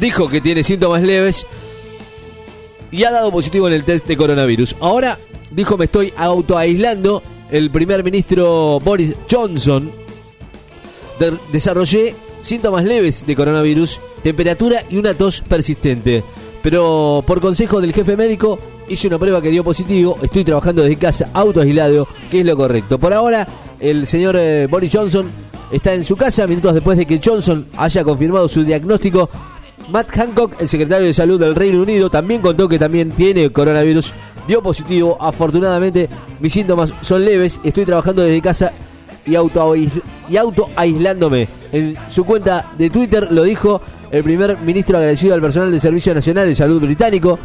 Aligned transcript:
dijo 0.00 0.28
que 0.28 0.40
tiene 0.40 0.62
síntomas 0.62 1.02
leves 1.02 1.46
y 2.90 3.04
ha 3.04 3.10
dado 3.10 3.30
positivo 3.30 3.66
en 3.68 3.74
el 3.74 3.84
test 3.84 4.06
de 4.06 4.16
coronavirus. 4.16 4.76
Ahora 4.80 5.18
dijo 5.50 5.76
me 5.76 5.86
estoy 5.86 6.12
autoaislando. 6.16 7.22
El 7.50 7.70
primer 7.70 8.02
ministro 8.02 8.80
Boris 8.80 9.14
Johnson 9.30 9.90
de- 11.20 11.32
desarrollé 11.52 12.14
síntomas 12.40 12.84
leves 12.84 13.24
de 13.26 13.36
coronavirus, 13.36 14.00
temperatura 14.22 14.82
y 14.90 14.96
una 14.96 15.14
tos 15.14 15.42
persistente. 15.42 16.24
Pero 16.62 17.22
por 17.26 17.40
consejo 17.40 17.80
del 17.80 17.92
jefe 17.92 18.16
médico 18.16 18.58
hice 18.88 19.06
una 19.06 19.18
prueba 19.18 19.40
que 19.40 19.50
dio 19.50 19.62
positivo. 19.62 20.18
Estoy 20.22 20.44
trabajando 20.44 20.82
desde 20.82 20.96
casa, 20.96 21.30
autoaislado, 21.32 22.08
que 22.30 22.40
es 22.40 22.46
lo 22.46 22.56
correcto. 22.56 22.98
Por 22.98 23.12
ahora, 23.12 23.46
el 23.78 24.06
señor 24.08 24.36
eh, 24.36 24.66
Boris 24.68 24.90
Johnson 24.92 25.30
está 25.70 25.94
en 25.94 26.04
su 26.04 26.16
casa, 26.16 26.46
minutos 26.48 26.74
después 26.74 26.98
de 26.98 27.06
que 27.06 27.20
Johnson 27.24 27.68
haya 27.76 28.02
confirmado 28.02 28.48
su 28.48 28.64
diagnóstico. 28.64 29.28
Matt 29.88 30.10
Hancock, 30.10 30.60
el 30.60 30.68
secretario 30.68 31.06
de 31.06 31.14
salud 31.14 31.38
del 31.38 31.54
Reino 31.54 31.80
Unido, 31.80 32.10
también 32.10 32.40
contó 32.40 32.68
que 32.68 32.78
también 32.78 33.12
tiene 33.12 33.50
coronavirus. 33.50 34.12
Dio 34.48 34.62
positivo. 34.62 35.16
Afortunadamente, 35.20 36.08
mis 36.40 36.52
síntomas 36.52 36.92
son 37.02 37.24
leves. 37.24 37.58
Estoy 37.62 37.84
trabajando 37.84 38.22
desde 38.22 38.42
casa 38.42 38.72
y 39.24 39.34
auto 39.34 39.74
autoaislándome. 40.36 41.48
En 41.72 41.96
su 42.10 42.24
cuenta 42.24 42.66
de 42.78 42.90
Twitter 42.90 43.28
lo 43.30 43.42
dijo 43.42 43.80
el 44.10 44.22
primer 44.22 44.58
ministro 44.58 44.98
agradecido 44.98 45.34
al 45.34 45.40
personal 45.40 45.70
del 45.70 45.80
Servicio 45.80 46.14
Nacional 46.14 46.48
de 46.48 46.54
Salud 46.54 46.80
británico. 46.80 47.38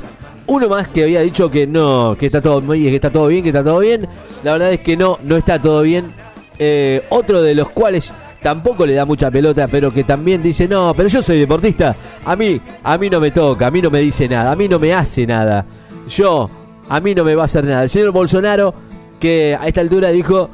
Uno 0.48 0.67
más 0.67 0.87
que 0.87 1.03
había 1.03 1.21
dicho 1.21 1.49
que 1.49 1.67
no, 1.67 2.15
que 2.20 2.26
está 2.27 2.41
todo 2.41 2.62
que 2.67 2.95
está 2.95 3.09
todo 3.09 3.27
bien, 3.27 3.43
que 3.43 3.49
está 3.49 3.63
todo 3.63 3.79
bien. 3.79 4.07
La 4.43 4.53
verdad 4.53 4.73
es 4.73 4.79
que 4.79 4.98
no, 4.98 5.20
no 5.23 5.37
está 5.37 5.59
todo 5.59 5.81
bien. 5.81 6.13
Eh, 6.59 7.03
otro 7.09 7.41
de 7.41 7.55
los 7.55 7.70
cuales 7.70 8.12
tampoco 8.41 8.85
le 8.85 8.93
da 8.93 9.05
mucha 9.05 9.29
pelota, 9.29 9.67
pero 9.67 9.93
que 9.93 10.03
también 10.03 10.41
dice, 10.41 10.67
no, 10.67 10.93
pero 10.95 11.09
yo 11.09 11.21
soy 11.21 11.39
deportista. 11.39 11.95
A 12.25 12.35
mí, 12.35 12.59
a 12.83 12.97
mí 12.97 13.09
no 13.09 13.19
me 13.19 13.31
toca, 13.31 13.67
a 13.67 13.71
mí 13.71 13.81
no 13.81 13.89
me 13.89 13.99
dice 13.99 14.27
nada, 14.27 14.51
a 14.51 14.55
mí 14.55 14.67
no 14.67 14.79
me 14.79 14.93
hace 14.93 15.25
nada. 15.27 15.65
Yo, 16.09 16.49
a 16.89 16.99
mí 16.99 17.13
no 17.15 17.23
me 17.23 17.35
va 17.35 17.43
a 17.43 17.45
hacer 17.45 17.63
nada. 17.63 17.83
El 17.83 17.89
señor 17.89 18.11
Bolsonaro, 18.11 18.73
que 19.20 19.55
a 19.59 19.67
esta 19.67 19.81
altura 19.81 20.09
dijo 20.09 20.49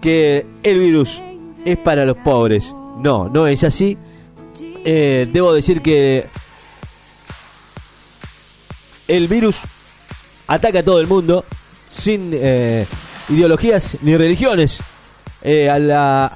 que 0.00 0.46
el 0.62 0.78
virus 0.78 1.20
es 1.64 1.76
para 1.78 2.04
los 2.06 2.16
pobres. 2.18 2.64
No, 3.00 3.28
no 3.28 3.46
es 3.46 3.62
así. 3.64 3.96
Eh, 4.84 5.28
debo 5.32 5.52
decir 5.52 5.82
que 5.82 6.24
el 9.06 9.28
virus 9.28 9.60
ataca 10.46 10.80
a 10.80 10.82
todo 10.82 11.00
el 11.00 11.06
mundo 11.06 11.44
sin 11.90 12.30
eh, 12.32 12.86
ideologías 13.28 13.98
ni 14.02 14.16
religiones, 14.16 14.78
eh, 15.42 15.68
a 15.70 15.78
la- 15.78 16.32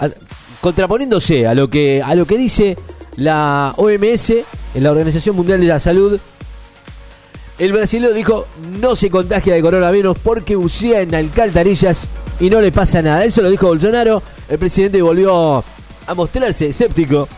contraponiéndose 0.63 1.47
a 1.47 1.55
lo 1.55 1.69
que 1.69 2.01
a 2.03 2.15
lo 2.15 2.25
que 2.25 2.39
dice 2.39 2.79
la 3.17 3.75
OMS, 3.77 4.33
la 4.75 4.91
Organización 4.93 5.37
Mundial 5.37 5.61
de 5.61 5.67
la 5.67 5.79
Salud. 5.79 6.19
El 7.59 7.73
brasileño 7.73 8.15
dijo 8.15 8.47
no 8.81 8.97
se 8.97 9.11
contagia 9.11 9.55
de 9.55 9.61
coronavirus 9.61 10.17
porque 10.21 10.57
bucea 10.57 11.03
en 11.03 11.15
alcantarillas 11.15 12.07
y 12.41 12.49
no 12.49 12.61
le 12.61 12.73
pasa 12.73 13.03
nada. 13.03 13.25
Eso 13.25 13.43
lo 13.43 13.51
dijo 13.51 13.67
Bolsonaro. 13.67 14.23
El 14.49 14.59
presidente 14.59 15.03
volvió 15.03 15.63
a 16.07 16.15
mostrarse 16.15 16.69
escéptico 16.69 17.29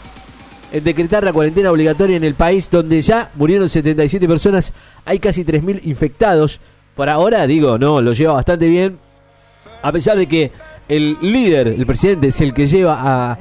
en 0.70 0.84
decretar 0.84 1.25
la 1.25 1.33
cuarentena 1.33 1.70
obligatoria 1.70 2.17
en 2.17 2.25
el 2.25 2.34
país 2.34 2.69
donde 2.70 3.00
ya 3.00 3.30
murieron 3.36 3.69
77 3.69 4.27
personas, 4.28 4.72
hay 5.05 5.19
casi 5.19 5.45
3.000 5.45 5.80
infectados. 5.84 6.61
Por 6.95 7.08
ahora, 7.08 7.47
digo, 7.47 7.78
no, 7.78 8.00
lo 8.00 8.12
lleva 8.12 8.34
bastante 8.34 8.67
bien, 8.67 8.98
a 9.83 9.92
pesar 9.92 10.19
de 10.19 10.27
que 10.27 10.52
el 10.88 11.16
líder, 11.20 11.68
el 11.68 11.86
presidente, 11.86 12.28
es 12.28 12.40
el 12.40 12.52
que 12.54 12.66
lleva 12.66 12.98
a, 13.00 13.38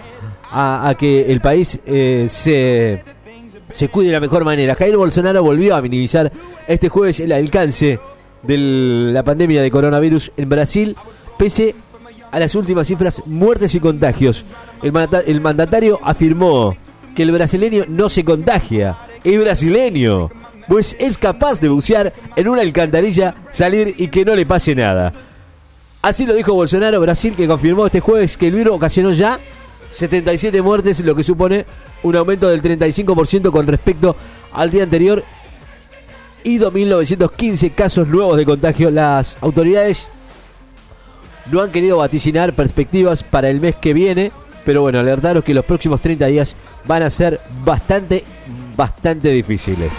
a- 0.90 0.96
que 0.96 1.32
el 1.32 1.42
país 1.42 1.80
eh, 1.86 2.28
se, 2.30 3.04
se 3.72 3.90
cuide 3.90 4.08
de 4.08 4.14
la 4.14 4.20
mejor 4.20 4.46
manera. 4.46 4.76
Jair 4.76 4.96
Bolsonaro 4.98 5.42
volvió 5.44 5.76
a 5.76 5.82
minimizar 5.82 6.32
este 6.68 6.90
jueves 6.90 7.20
el 7.20 7.32
alcance 7.32 8.00
de 8.44 8.58
la 8.58 9.24
pandemia 9.24 9.62
de 9.62 9.72
coronavirus 9.72 10.32
en 10.38 10.50
Brasil, 10.50 10.96
pese 11.38 11.76
a 12.32 12.40
las 12.40 12.56
últimas 12.56 12.88
cifras 12.88 13.22
muertes 13.26 13.74
y 13.76 13.80
contagios. 13.80 14.46
El, 14.82 14.92
mandata- 14.92 15.24
el 15.26 15.40
mandatario 15.42 16.00
afirmó 16.04 16.76
que 17.16 17.24
el 17.24 17.32
brasileño 17.32 17.84
no 17.88 18.10
se 18.10 18.24
contagia, 18.24 18.98
es 19.24 19.40
brasileño, 19.40 20.30
pues 20.68 20.96
es 21.00 21.18
capaz 21.18 21.60
de 21.62 21.68
bucear 21.70 22.12
en 22.36 22.48
una 22.48 22.62
alcantarilla, 22.62 23.36
salir 23.52 23.96
y 23.98 24.08
que 24.08 24.26
no 24.26 24.36
le 24.36 24.46
pase 24.46 24.74
nada. 24.76 25.14
Así 26.04 26.26
lo 26.26 26.34
dijo 26.34 26.54
Bolsonaro, 26.54 27.00
Brasil, 27.00 27.34
que 27.34 27.48
confirmó 27.48 27.86
este 27.86 28.02
jueves 28.02 28.36
que 28.36 28.48
el 28.48 28.56
virus 28.56 28.76
ocasionó 28.76 29.14
ya 29.14 29.40
77 29.94 30.62
muertes, 30.62 31.00
lo 31.00 31.16
que 31.16 31.24
supone 31.24 31.66
un 32.04 32.16
aumento 32.18 32.50
del 32.50 32.62
35% 32.62 33.52
con 33.52 33.66
respecto 33.66 34.14
al 34.52 34.70
día 34.70 34.84
anterior 34.84 35.24
y 36.44 36.60
2.915 36.60 37.74
casos 37.74 38.10
nuevos 38.10 38.36
de 38.36 38.44
contagio. 38.44 38.92
Las 38.92 39.38
autoridades 39.40 40.08
no 41.50 41.62
han 41.62 41.72
querido 41.72 42.00
vaticinar 42.00 42.52
perspectivas 42.52 43.24
para 43.24 43.48
el 43.48 43.62
mes 43.62 43.76
que 43.78 43.94
viene, 43.94 44.34
pero 44.66 44.82
bueno, 44.82 45.00
alertaros 45.00 45.46
que 45.46 45.54
los 45.54 45.64
próximos 45.64 46.02
30 46.02 46.26
días 46.26 46.58
van 46.86 47.04
a 47.04 47.10
ser 47.10 47.40
bastante, 47.64 48.26
bastante 48.76 49.30
difíciles. 49.30 49.94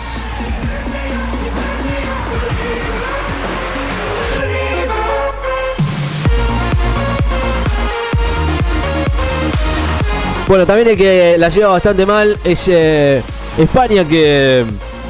Bueno, 10.55 10.69
también 10.69 10.91
el 10.91 10.97
que 10.97 11.35
la 11.37 11.49
lleva 11.49 11.71
bastante 11.73 12.07
mal 12.07 12.39
es 12.45 12.69
eh, 12.69 13.21
España, 13.59 14.07
que 14.07 14.65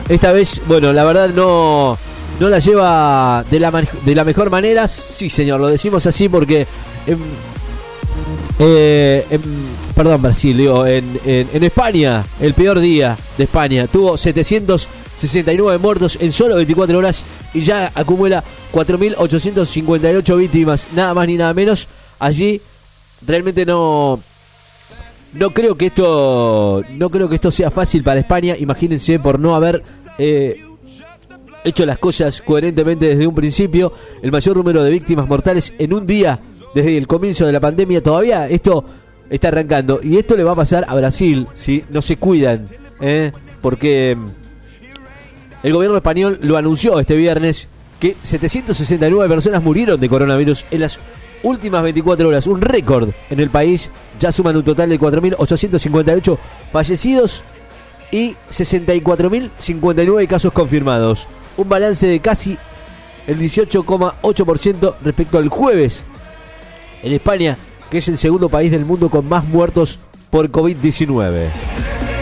esta 0.09 0.33
vez, 0.33 0.59
bueno, 0.67 0.91
la 0.91 1.05
verdad 1.05 1.29
no, 1.35 1.99
no 2.41 2.49
la 2.49 2.61
lleva 2.61 3.45
de 3.51 3.61
la, 3.61 3.71
de 4.07 4.15
la 4.15 4.25
mejor 4.25 4.49
manera. 4.49 4.89
Sí, 4.89 5.29
señor, 5.29 5.61
lo 5.61 5.67
decimos 5.67 6.07
así 6.07 6.31
porque... 6.31 6.67
em, 7.07 7.19
eh, 8.59 9.39
perdón, 9.95 10.23
Brasil, 10.23 10.57
digo, 10.57 10.87
en, 10.87 11.21
en- 11.27 11.51
en 11.53 11.63
España, 11.63 12.25
el 12.41 12.55
peor 12.55 12.81
día 12.81 13.15
de 13.37 13.45
España, 13.45 13.87
tuvo 13.87 14.17
769 14.17 15.77
muertos 15.77 16.17
en 16.23 16.33
solo 16.33 16.57
24 16.57 16.97
horas 16.97 17.23
y 17.53 17.61
ya 17.61 17.93
acumula 17.95 18.43
4.858 18.73 20.39
víctimas, 20.39 20.89
nada 20.95 21.13
más 21.13 21.27
ni 21.27 21.37
nada 21.37 21.53
menos. 21.53 21.87
Allí 22.19 22.63
realmente 23.27 23.67
no, 23.67 24.21
no 25.35 25.51
creo 25.51 25.77
que 25.77 25.87
esto, 25.87 26.85
no 26.91 27.11
creo 27.11 27.29
que 27.29 27.35
esto 27.37 27.51
sea 27.51 27.71
fácil 27.71 28.03
para 28.03 28.21
España. 28.21 28.57
Imagínense 28.59 29.19
por 29.19 29.39
no 29.39 29.55
haber 29.55 29.83
eh, 30.19 30.61
hecho 31.65 31.85
las 31.85 31.99
cosas 31.99 32.41
coherentemente 32.41 33.09
desde 33.09 33.27
un 33.27 33.35
principio. 33.35 33.93
El 34.23 34.31
mayor 34.31 34.57
número 34.57 34.83
de 34.85 34.91
víctimas 34.91 35.27
mortales 35.27 35.73
en 35.79 35.93
un 35.93 36.07
día 36.07 36.39
desde 36.75 36.97
el 36.97 37.07
comienzo 37.07 37.47
de 37.47 37.53
la 37.53 37.61
pandemia. 37.61 38.03
Todavía 38.03 38.49
esto 38.49 38.85
está 39.29 39.49
arrancando. 39.49 40.01
Y 40.03 40.19
esto 40.19 40.37
le 40.37 40.45
va 40.45 40.53
a 40.53 40.57
pasar 40.57 40.85
a 40.87 40.95
Brasil 40.95 41.49
si 41.55 41.85
no 41.91 42.01
se 42.01 42.17
cuidan. 42.17 42.67
¿eh? 43.01 43.33
Porque 43.61 44.17
mm, 44.17 44.27
el 45.65 45.73
gobierno 45.73 45.97
español 45.97 46.39
lo 46.43 46.57
anunció 46.57 47.01
este 47.01 47.17
viernes 47.17 47.67
que 47.99 48.17
769 48.23 49.29
personas 49.29 49.63
murieron 49.63 49.99
de 49.99 50.09
coronavirus 50.09 50.65
en 50.71 50.81
las 50.81 50.99
últimas 51.45 51.83
24 51.85 52.29
horas. 52.29 52.49
Un 52.49 52.61
récord 52.61 53.11
en 53.31 53.39
el 53.39 53.51
país. 53.51 53.91
Ya 54.19 54.33
suman 54.33 54.57
un 54.57 54.65
total 54.65 54.89
de 54.89 54.99
4.858 54.99 56.39
fallecidos 56.73 57.43
y 58.11 58.35
64.059 58.51 60.27
casos 60.27 60.53
confirmados. 60.53 61.29
Un 61.57 61.69
balance 61.69 62.07
de 62.07 62.19
casi 62.19 62.59
el 63.27 63.39
18,8% 63.39 64.95
respecto 65.03 65.39
al 65.39 65.49
jueves 65.49 66.05
en 67.03 67.13
España, 67.13 67.57
que 67.91 67.99
es 67.99 68.09
el 68.09 68.19
segundo 68.19 68.49
país 68.49 68.71
del 68.71 68.85
mundo 68.85 69.09
con 69.09 69.29
más 69.29 69.45
muertos 69.45 69.99
por 70.31 70.51
COVID-19. 70.51 72.14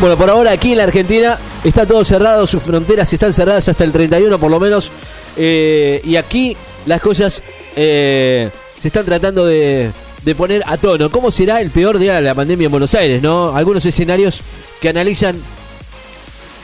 Bueno, 0.00 0.16
por 0.16 0.30
ahora 0.30 0.52
aquí 0.52 0.72
en 0.72 0.78
la 0.78 0.84
Argentina 0.84 1.36
está 1.64 1.84
todo 1.84 2.04
cerrado, 2.04 2.46
sus 2.46 2.62
fronteras 2.62 3.12
están 3.12 3.32
cerradas 3.32 3.68
hasta 3.68 3.82
el 3.82 3.90
31 3.90 4.38
por 4.38 4.50
lo 4.50 4.60
menos. 4.60 4.90
eh, 5.36 6.00
y 6.04 6.14
aquí 6.16 6.56
las 6.86 7.00
cosas 7.00 7.42
eh, 7.74 8.48
se 8.80 8.88
están 8.88 9.04
tratando 9.04 9.44
de, 9.44 9.90
de 10.24 10.34
poner 10.36 10.62
a 10.66 10.76
tono. 10.76 11.10
¿Cómo 11.10 11.32
será 11.32 11.60
el 11.60 11.70
peor 11.70 11.98
día 11.98 12.14
de 12.14 12.22
la 12.22 12.34
pandemia 12.34 12.66
en 12.66 12.70
Buenos 12.70 12.94
Aires? 12.94 13.22
no 13.22 13.54
Algunos 13.56 13.84
escenarios 13.84 14.40
que 14.80 14.88
analizan 14.88 15.36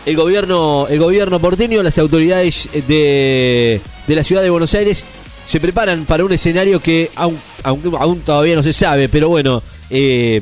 el 0.07 0.17
gobierno, 0.17 0.87
el 0.89 1.01
gobierno 1.01 1.41
porteño, 1.41 1.83
las 1.83 1.99
autoridades 1.99 2.69
de, 2.87 3.81
de 4.07 4.15
la 4.15 4.23
ciudad 4.23 4.43
de 4.43 4.51
Buenos 4.51 4.75
Aires 4.75 5.03
se 5.47 5.59
preparan 5.61 6.05
para 6.05 6.25
un 6.25 6.33
escenario 6.33 6.81
que 6.81 7.11
aún, 7.17 7.39
aún, 7.65 7.83
aún 7.99 8.21
todavía 8.21 8.55
no 8.55 8.63
se 8.63 8.73
sabe, 8.73 9.09
pero 9.09 9.29
bueno, 9.29 9.61
eh, 9.91 10.41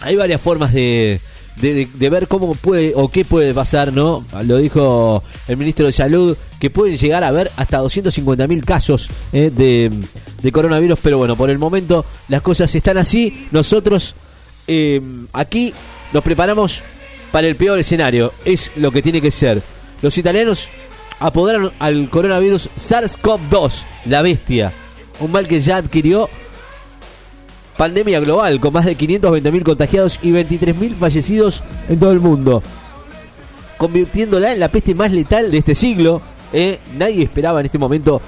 hay 0.00 0.16
varias 0.16 0.40
formas 0.40 0.72
de, 0.72 1.20
de, 1.60 2.10
ver 2.10 2.28
cómo 2.28 2.54
puede 2.54 2.92
o 2.94 3.08
qué 3.08 3.24
puede 3.24 3.52
pasar, 3.54 3.92
¿no? 3.92 4.24
Lo 4.44 4.58
dijo 4.58 5.22
el 5.46 5.56
ministro 5.56 5.86
de 5.86 5.92
Salud, 5.92 6.36
que 6.60 6.70
pueden 6.70 6.96
llegar 6.96 7.24
a 7.24 7.28
haber 7.28 7.50
hasta 7.56 7.80
250.000 7.80 8.64
casos 8.64 9.08
eh, 9.32 9.50
de, 9.50 10.52
coronavirus, 10.52 10.98
pero 11.02 11.18
bueno, 11.18 11.36
por 11.36 11.50
el 11.50 11.58
momento 11.58 12.04
las 12.28 12.42
cosas 12.42 12.74
están 12.74 12.98
así. 12.98 13.48
Nosotros 13.50 14.14
eh, 14.66 15.00
aquí 15.32 15.72
nos 16.12 16.22
preparamos 16.22 16.82
para 17.32 17.46
el 17.46 17.56
peor 17.56 17.78
escenario, 17.78 18.32
es 18.44 18.70
lo 18.76 18.90
que 18.90 19.02
tiene 19.02 19.20
que 19.20 19.30
ser. 19.30 19.62
Los 20.00 20.16
italianos 20.16 20.68
apodaron 21.20 21.72
al 21.78 22.08
coronavirus 22.08 22.70
SARS-CoV-2, 22.78 23.82
la 24.06 24.22
bestia, 24.22 24.72
un 25.20 25.32
mal 25.32 25.48
que 25.48 25.60
ya 25.60 25.76
adquirió 25.76 26.30
pandemia 27.78 28.18
global 28.18 28.58
con 28.58 28.72
más 28.74 28.84
de 28.84 28.98
520.000 28.98 29.62
contagiados 29.62 30.18
y 30.20 30.32
23.000 30.32 30.96
fallecidos 30.96 31.62
en 31.88 31.98
todo 31.98 32.10
el 32.10 32.18
mundo, 32.18 32.60
convirtiéndola 33.78 34.52
en 34.52 34.60
la 34.60 34.68
peste 34.68 34.94
más 34.96 35.12
letal 35.12 35.50
de 35.50 35.58
este 35.58 35.76
siglo. 35.76 36.20
¿eh? 36.52 36.80
Nadie 36.98 37.22
esperaba 37.22 37.60
en 37.60 37.66
este 37.66 37.78
momento 37.78 38.20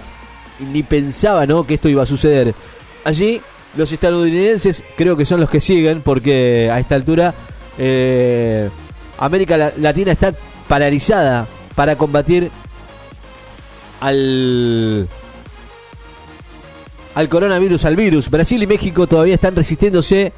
ni 0.73 0.85
pensaba 0.85 1.47
¿no? 1.47 1.65
que 1.65 1.75
esto 1.75 1.89
iba 1.89 2.05
a 2.05 2.07
suceder. 2.07 2.55
Allí 3.05 3.41
los 3.77 3.91
estadounidenses 3.91 4.85
creo 4.97 5.17
que 5.17 5.25
son 5.25 5.41
los 5.41 5.51
que 5.51 5.61
siguen 5.61 6.01
porque 6.01 6.71
a 6.73 6.79
esta 6.79 6.95
altura 6.95 7.35
eh, 7.77 8.71
América 9.19 9.73
Latina 9.77 10.13
está 10.13 10.33
paralizada 10.69 11.49
para 11.75 11.97
combatir 11.97 12.53
al 14.01 15.09
al 17.15 17.29
coronavirus, 17.29 17.85
al 17.85 17.97
virus. 17.97 18.31
Brasil 18.31 18.63
y 18.63 18.67
México 18.67 19.07
todavía 19.07 19.35
están 19.35 19.55
resistiéndose. 19.57 20.33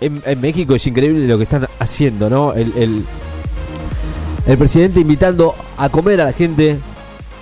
En, 0.00 0.40
México 0.40 0.74
es 0.74 0.86
increíble 0.86 1.26
lo 1.26 1.36
que 1.38 1.44
están 1.44 1.66
haciendo, 1.78 2.30
¿no? 2.30 2.52
El, 2.54 3.04
el, 4.46 4.56
presidente 4.56 5.00
invitando 5.00 5.54
a 5.76 5.88
comer 5.88 6.20
a 6.20 6.26
la 6.26 6.32
gente, 6.32 6.78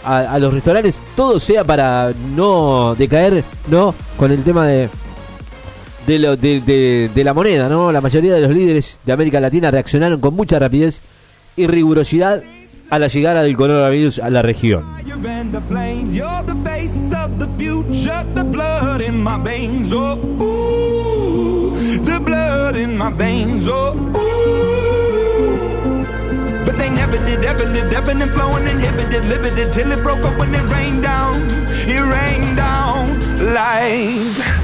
a, 0.04 0.38
los 0.38 0.52
restaurantes, 0.52 1.00
todo 1.14 1.38
sea 1.38 1.64
para 1.64 2.12
no 2.34 2.94
decaer, 2.96 3.44
¿no? 3.68 3.94
Con 4.16 4.32
el 4.32 4.42
tema 4.42 4.66
de, 4.66 4.88
de, 6.06 7.10
de, 7.14 7.24
la 7.24 7.34
moneda, 7.34 7.68
¿no? 7.68 7.92
La 7.92 8.00
mayoría 8.00 8.34
de 8.34 8.40
los 8.40 8.50
líderes 8.50 8.98
de 9.04 9.12
América 9.12 9.38
Latina 9.38 9.70
reaccionaron 9.70 10.20
con 10.20 10.34
mucha 10.34 10.58
rapidez 10.58 11.00
y 11.56 11.66
rigurosidad 11.66 12.42
a 12.90 12.98
la 12.98 13.08
llegada 13.08 13.42
del 13.42 13.56
coronavirus 13.56 14.20
a 14.20 14.30
la 14.30 14.42
región. 14.42 14.84
They 26.76 26.90
never 26.90 27.16
did, 27.24 27.44
ever 27.44 27.64
lived, 27.64 27.94
ebbing 27.94 28.20
and 28.22 28.30
flowing, 28.32 28.68
inhibited, 28.68 29.24
limited, 29.24 29.72
till 29.72 29.90
it 29.90 30.02
broke 30.02 30.22
up 30.22 30.38
when 30.38 30.54
it 30.54 30.62
rained 30.70 31.02
down. 31.02 31.48
It 31.88 32.00
rained 32.00 32.56
down 32.56 33.08
like. 33.54 34.56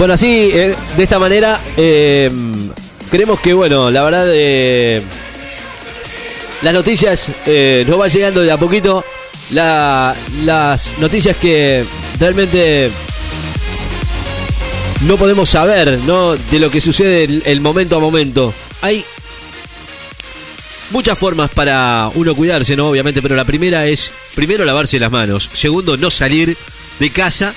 Bueno, 0.00 0.14
así, 0.14 0.48
eh, 0.50 0.74
de 0.96 1.02
esta 1.02 1.18
manera, 1.18 1.60
eh, 1.76 2.30
creemos 3.10 3.38
que, 3.38 3.52
bueno, 3.52 3.90
la 3.90 4.02
verdad, 4.02 4.28
eh, 4.28 5.02
las 6.62 6.72
noticias 6.72 7.30
nos 7.86 7.98
van 7.98 8.08
llegando 8.08 8.40
de 8.40 8.50
a 8.50 8.56
poquito. 8.56 9.04
las 9.50 10.88
noticias 11.00 11.36
que 11.36 11.84
realmente 12.18 12.90
no 15.02 15.18
podemos 15.18 15.50
saber, 15.50 15.98
¿no? 16.06 16.34
De 16.34 16.58
lo 16.58 16.70
que 16.70 16.80
sucede 16.80 17.42
el 17.44 17.60
momento 17.60 17.96
a 17.96 18.00
momento. 18.00 18.54
Hay 18.80 19.04
muchas 20.92 21.18
formas 21.18 21.50
para 21.50 22.10
uno 22.14 22.34
cuidarse, 22.34 22.74
¿no? 22.74 22.88
Obviamente, 22.88 23.20
pero 23.20 23.36
la 23.36 23.44
primera 23.44 23.86
es, 23.86 24.10
primero, 24.34 24.64
lavarse 24.64 24.98
las 24.98 25.10
manos. 25.10 25.50
Segundo, 25.52 25.98
no 25.98 26.10
salir 26.10 26.56
de 26.98 27.10
casa 27.10 27.52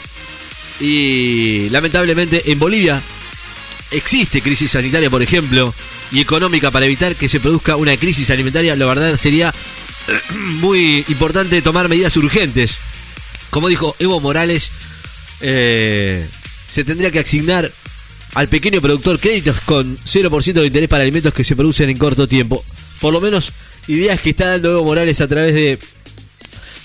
y 0.79 1.69
lamentablemente 1.69 2.51
en 2.51 2.59
Bolivia 2.59 3.01
existe 3.91 4.41
crisis 4.41 4.71
sanitaria, 4.71 5.09
por 5.09 5.21
ejemplo, 5.21 5.73
y 6.11 6.19
económica 6.19 6.71
para 6.71 6.85
evitar 6.85 7.15
que 7.15 7.29
se 7.29 7.39
produzca 7.39 7.75
una 7.75 7.95
crisis 7.97 8.29
alimentaria. 8.29 8.75
La 8.75 8.85
verdad 8.85 9.15
sería 9.17 9.53
muy 10.59 11.05
importante 11.07 11.61
tomar 11.61 11.89
medidas 11.89 12.17
urgentes. 12.17 12.77
Como 13.49 13.67
dijo 13.67 13.95
Evo 13.99 14.19
Morales, 14.19 14.71
eh, 15.41 16.27
se 16.71 16.83
tendría 16.83 17.11
que 17.11 17.19
asignar 17.19 17.71
al 18.33 18.47
pequeño 18.47 18.81
productor 18.81 19.19
créditos 19.19 19.59
con 19.61 19.95
0% 19.97 20.53
de 20.53 20.65
interés 20.65 20.89
para 20.89 21.03
alimentos 21.03 21.33
que 21.33 21.43
se 21.43 21.55
producen 21.55 21.89
en 21.89 21.97
corto 21.97 22.27
tiempo. 22.27 22.63
Por 22.99 23.13
lo 23.13 23.21
menos 23.21 23.53
ideas 23.87 24.19
que 24.19 24.31
está 24.31 24.47
dando 24.47 24.71
Evo 24.71 24.83
Morales 24.83 25.21
a 25.21 25.27
través 25.27 25.53
de 25.53 25.77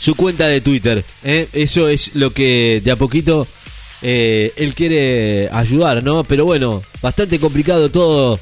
su 0.00 0.14
cuenta 0.14 0.46
de 0.46 0.60
Twitter. 0.60 1.04
¿eh? 1.24 1.48
Eso 1.52 1.88
es 1.88 2.14
lo 2.14 2.32
que 2.32 2.82
de 2.84 2.90
a 2.90 2.96
poquito 2.96 3.48
eh, 4.02 4.52
él 4.56 4.74
quiere 4.74 5.48
ayudar, 5.50 6.02
¿no? 6.02 6.24
Pero 6.24 6.44
bueno, 6.44 6.82
bastante 7.02 7.38
complicado 7.38 7.90
todo 7.90 8.38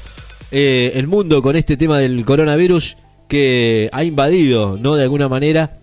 eh, 0.51 0.91
el 0.95 1.07
mundo 1.07 1.41
con 1.41 1.55
este 1.55 1.77
tema 1.77 1.99
del 1.99 2.23
coronavirus 2.25 2.97
que 3.27 3.89
ha 3.91 4.03
invadido, 4.03 4.77
¿no? 4.79 4.95
De 4.95 5.03
alguna 5.03 5.27
manera 5.27 5.79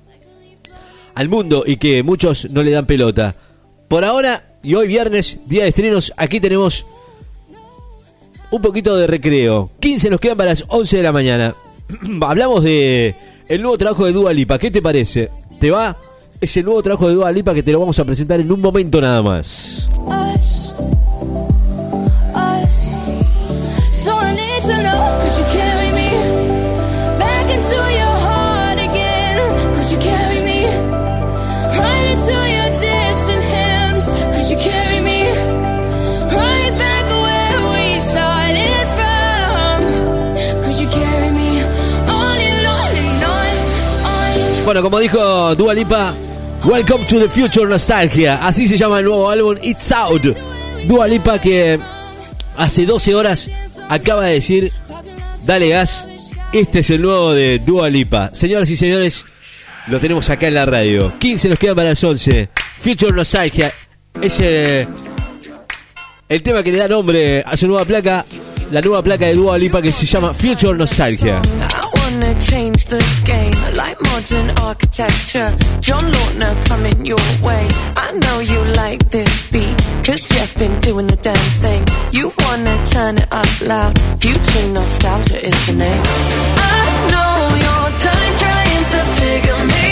al 1.15 1.29
mundo 1.29 1.65
y 1.67 1.77
que 1.77 2.03
muchos 2.03 2.51
no 2.51 2.63
le 2.63 2.71
dan 2.71 2.87
pelota. 2.87 3.37
Por 3.89 4.05
ahora, 4.05 4.59
y 4.63 4.75
hoy 4.75 4.89
viernes, 4.89 5.39
día 5.47 5.65
de 5.65 5.69
estrenos, 5.69 6.13
aquí 6.17 6.41
tenemos 6.41 6.87
un 8.51 8.63
poquito 8.63 8.97
de 8.97 9.07
recreo. 9.07 9.71
15 9.81 10.11
nos 10.11 10.21
quedan 10.21 10.37
para 10.37 10.51
las 10.51 10.65
11 10.69 10.97
de 10.97 11.03
la 11.03 11.13
mañana. 11.13 11.57
Hablamos 12.21 12.65
de 12.65 13.15
el 13.49 13.61
nuevo 13.63 13.77
trabajo 13.77 14.07
de 14.07 14.13
Dua 14.13 14.33
Lipa. 14.33 14.59
¿Qué 14.59 14.71
te 14.71 14.81
parece? 14.81 15.31
¿Te 15.61 15.71
va? 15.71 15.97
Es 16.41 16.57
el 16.57 16.65
nuevo 16.65 16.83
trabajo 16.83 17.09
de 17.09 17.15
Dua 17.15 17.33
Lipa 17.33 17.55
que 17.55 17.63
te 17.63 17.73
lo 17.73 17.81
vamos 17.81 17.99
a 17.99 18.05
presentar 18.05 18.41
en 18.41 18.51
un 18.51 18.61
momento 18.61 19.01
nada 19.01 19.23
más. 19.23 19.89
Bueno, 44.65 44.81
como 44.81 44.99
dijo 44.99 45.55
Dua 45.55 45.75
Lipa, 45.75 46.15
Welcome 46.67 47.05
to 47.09 47.21
the 47.21 47.29
Future 47.29 47.67
Nostalgia. 47.67 48.37
Así 48.47 48.67
se 48.67 48.79
llama 48.79 49.01
el 49.01 49.05
nuevo 49.05 49.29
álbum 49.29 49.55
It's 49.63 49.93
Out. 49.93 50.29
Dua 50.87 51.07
Lipa 51.07 51.39
que 51.39 51.79
hace 52.57 52.87
12 52.87 53.15
horas 53.15 53.51
acaba 53.91 54.25
de 54.25 54.35
decir, 54.35 54.73
dale 55.45 55.69
gas, 55.69 56.09
este 56.55 56.79
es 56.79 56.89
el 56.89 57.03
nuevo 57.03 57.35
de 57.35 57.59
Dua 57.59 57.91
Lipa. 57.91 58.31
Señoras 58.33 58.71
y 58.71 58.77
señores, 58.77 59.27
lo 59.89 60.01
tenemos 60.01 60.31
acá 60.31 60.49
en 60.49 60.55
la 60.55 60.65
radio. 60.65 61.13
15 61.19 61.51
nos 61.51 61.59
quedan 61.59 61.77
para 61.77 61.91
las 61.91 62.03
11. 62.03 62.49
Future 62.81 63.13
Nostalgia 63.13 63.71
es 64.23 64.41
el 64.41 64.87
tema 66.43 66.63
que 66.63 66.73
le 66.73 66.79
da 66.79 66.89
nombre 66.89 67.43
a 67.45 67.59
su 67.59 67.67
nueva 67.67 67.85
placa, 67.85 68.25
la 68.71 68.81
nueva 68.81 69.03
placa 69.03 69.27
de 69.27 69.35
Dua 69.35 69.59
Lipa 69.59 69.83
que 69.83 69.93
se 69.93 70.07
llama 70.07 70.33
Future 70.33 70.79
Nostalgia. 70.79 71.43
Change 72.41 72.87
the 72.87 73.03
game 73.25 73.55
like 73.75 74.01
modern 74.01 74.51
architecture. 74.59 75.51
John 75.81 76.05
Lautner 76.05 76.55
coming 76.67 77.05
your 77.05 77.27
way. 77.43 77.69
I 77.97 78.13
know 78.13 78.41
you 78.41 78.61
like 78.83 79.11
this 79.11 79.51
beat, 79.51 79.77
cause 80.05 80.29
Jeff 80.29 80.57
been 80.59 80.81
doing 80.81 81.07
the 81.07 81.17
damn 81.17 81.49
thing. 81.63 81.83
You 82.13 82.33
wanna 82.39 82.77
turn 82.87 83.19
it 83.19 83.29
up 83.31 83.53
loud. 83.63 83.99
Future 84.21 84.67
nostalgia 84.73 85.39
is 85.47 85.67
the 85.67 85.75
name. 85.75 86.03
I 86.77 86.87
know 87.13 87.35
you're 87.65 87.93
done 88.07 88.31
trying 88.43 88.85
to 88.95 89.01
figure 89.21 89.65
me 89.73 89.84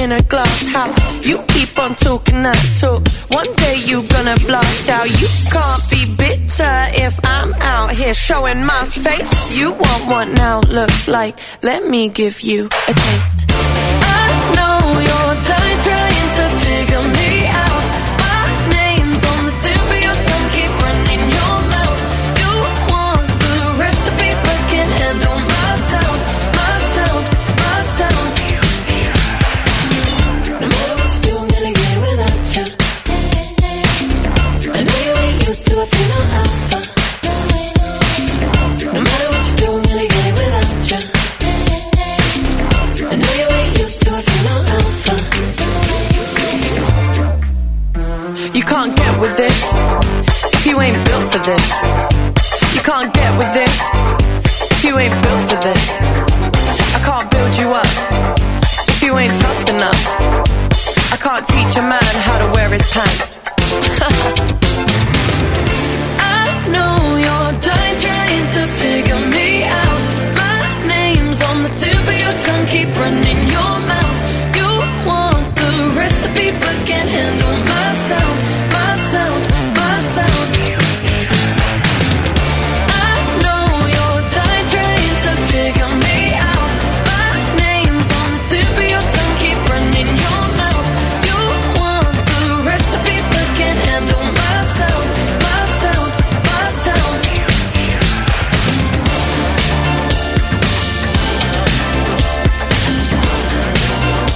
in 0.00 0.12
a 0.12 0.22
glass 0.22 0.66
house. 0.72 1.26
You 1.26 1.38
keep 1.48 1.78
on 1.78 1.94
talking 1.94 2.42
that 2.42 2.60
talk. 2.80 3.06
One 3.38 3.52
day 3.56 3.76
you 3.84 4.02
gonna 4.08 4.36
blast 4.46 4.88
out. 4.88 5.08
You 5.08 5.28
can't 5.52 5.84
be 5.90 6.02
bitter 6.16 6.76
if 7.06 7.20
I'm 7.24 7.52
out 7.54 7.92
here 7.92 8.14
showing 8.14 8.64
my 8.64 8.84
face. 8.86 9.50
You 9.58 9.72
want 9.72 10.02
what 10.06 10.28
now 10.28 10.60
looks 10.60 11.06
like. 11.06 11.38
Let 11.62 11.86
me 11.86 12.08
give 12.08 12.40
you 12.40 12.66
a 12.66 12.92
taste. 13.04 13.44
I 13.48 14.26
know 14.56 14.78
you're 15.08 15.36
done 15.48 15.70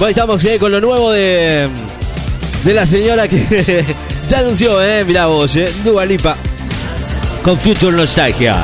Bueno, 0.05 0.19
estamos 0.19 0.45
eh, 0.45 0.59
con 0.59 0.71
lo 0.71 0.79
nuevo 0.79 1.11
de, 1.11 1.67
de 2.63 2.73
la 2.75 2.85
señora 2.85 3.27
que 3.27 3.83
ya 4.29 4.37
anunció, 4.37 4.79
eh, 4.79 5.03
mirá 5.03 5.25
vos, 5.25 5.55
eh, 5.55 5.67
Dua 5.83 6.05
Lipa 6.05 6.37
con 7.41 7.59
Future 7.59 7.97
Nostalgia. 7.97 8.63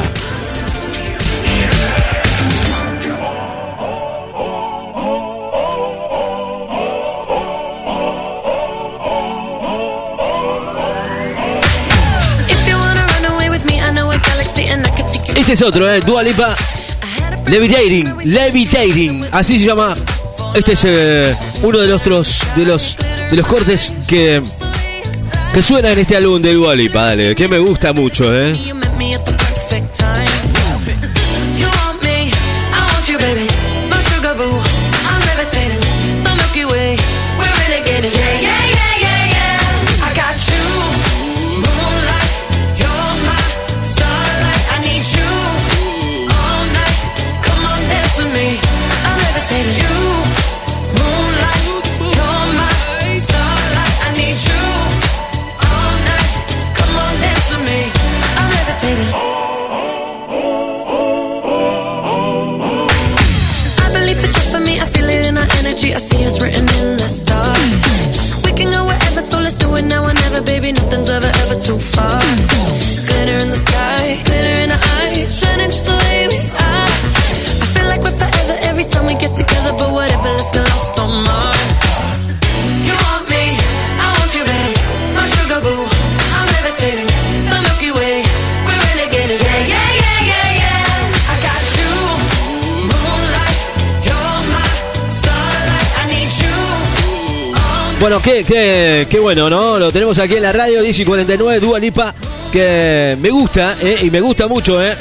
Este 15.36 15.54
es 15.54 15.62
otro, 15.64 15.92
eh, 15.92 16.02
Dua 16.02 16.22
Lipa 16.22 16.56
Levitating, 17.48 18.18
Levitating, 18.26 19.26
así 19.32 19.58
se 19.58 19.66
llama. 19.66 19.96
Este 20.54 20.74
es 20.74 20.82
eh, 20.86 21.36
uno 21.64 21.80
de 21.80 21.88
los 21.88 22.02
otros- 22.02 22.44
de 22.56 22.66
los 22.66 22.98
de 23.30 23.38
los 23.38 23.48
cortes 23.48 23.94
que 24.08 24.42
que 25.54 25.62
suena 25.62 25.92
en 25.92 26.00
este 26.00 26.16
álbum 26.16 26.42
de 26.42 26.54
Dua 26.54 26.76
Lipa, 26.76 27.06
dale, 27.08 27.36
que 27.36 27.48
me 27.48 27.60
gusta 27.60 27.92
mucho, 27.94 28.34
eh. 28.34 28.54
Bueno, 98.12 98.26
qué, 98.26 98.44
qué, 98.44 99.08
qué 99.10 99.20
bueno, 99.20 99.50
¿no? 99.50 99.80
Lo 99.80 99.90
tenemos 99.90 100.20
aquí 100.20 100.36
en 100.36 100.44
la 100.44 100.52
radio 100.52 100.82
10 100.82 101.00
y 101.00 101.06
49, 101.06 101.62
Dua 101.62 101.80
que 102.52 103.18
me 103.18 103.30
gusta, 103.30 103.78
¿eh? 103.82 104.00
y 104.02 104.10
me 104.12 104.20
gusta 104.20 104.50
mucho, 104.50 104.84
¿eh? 104.84 104.94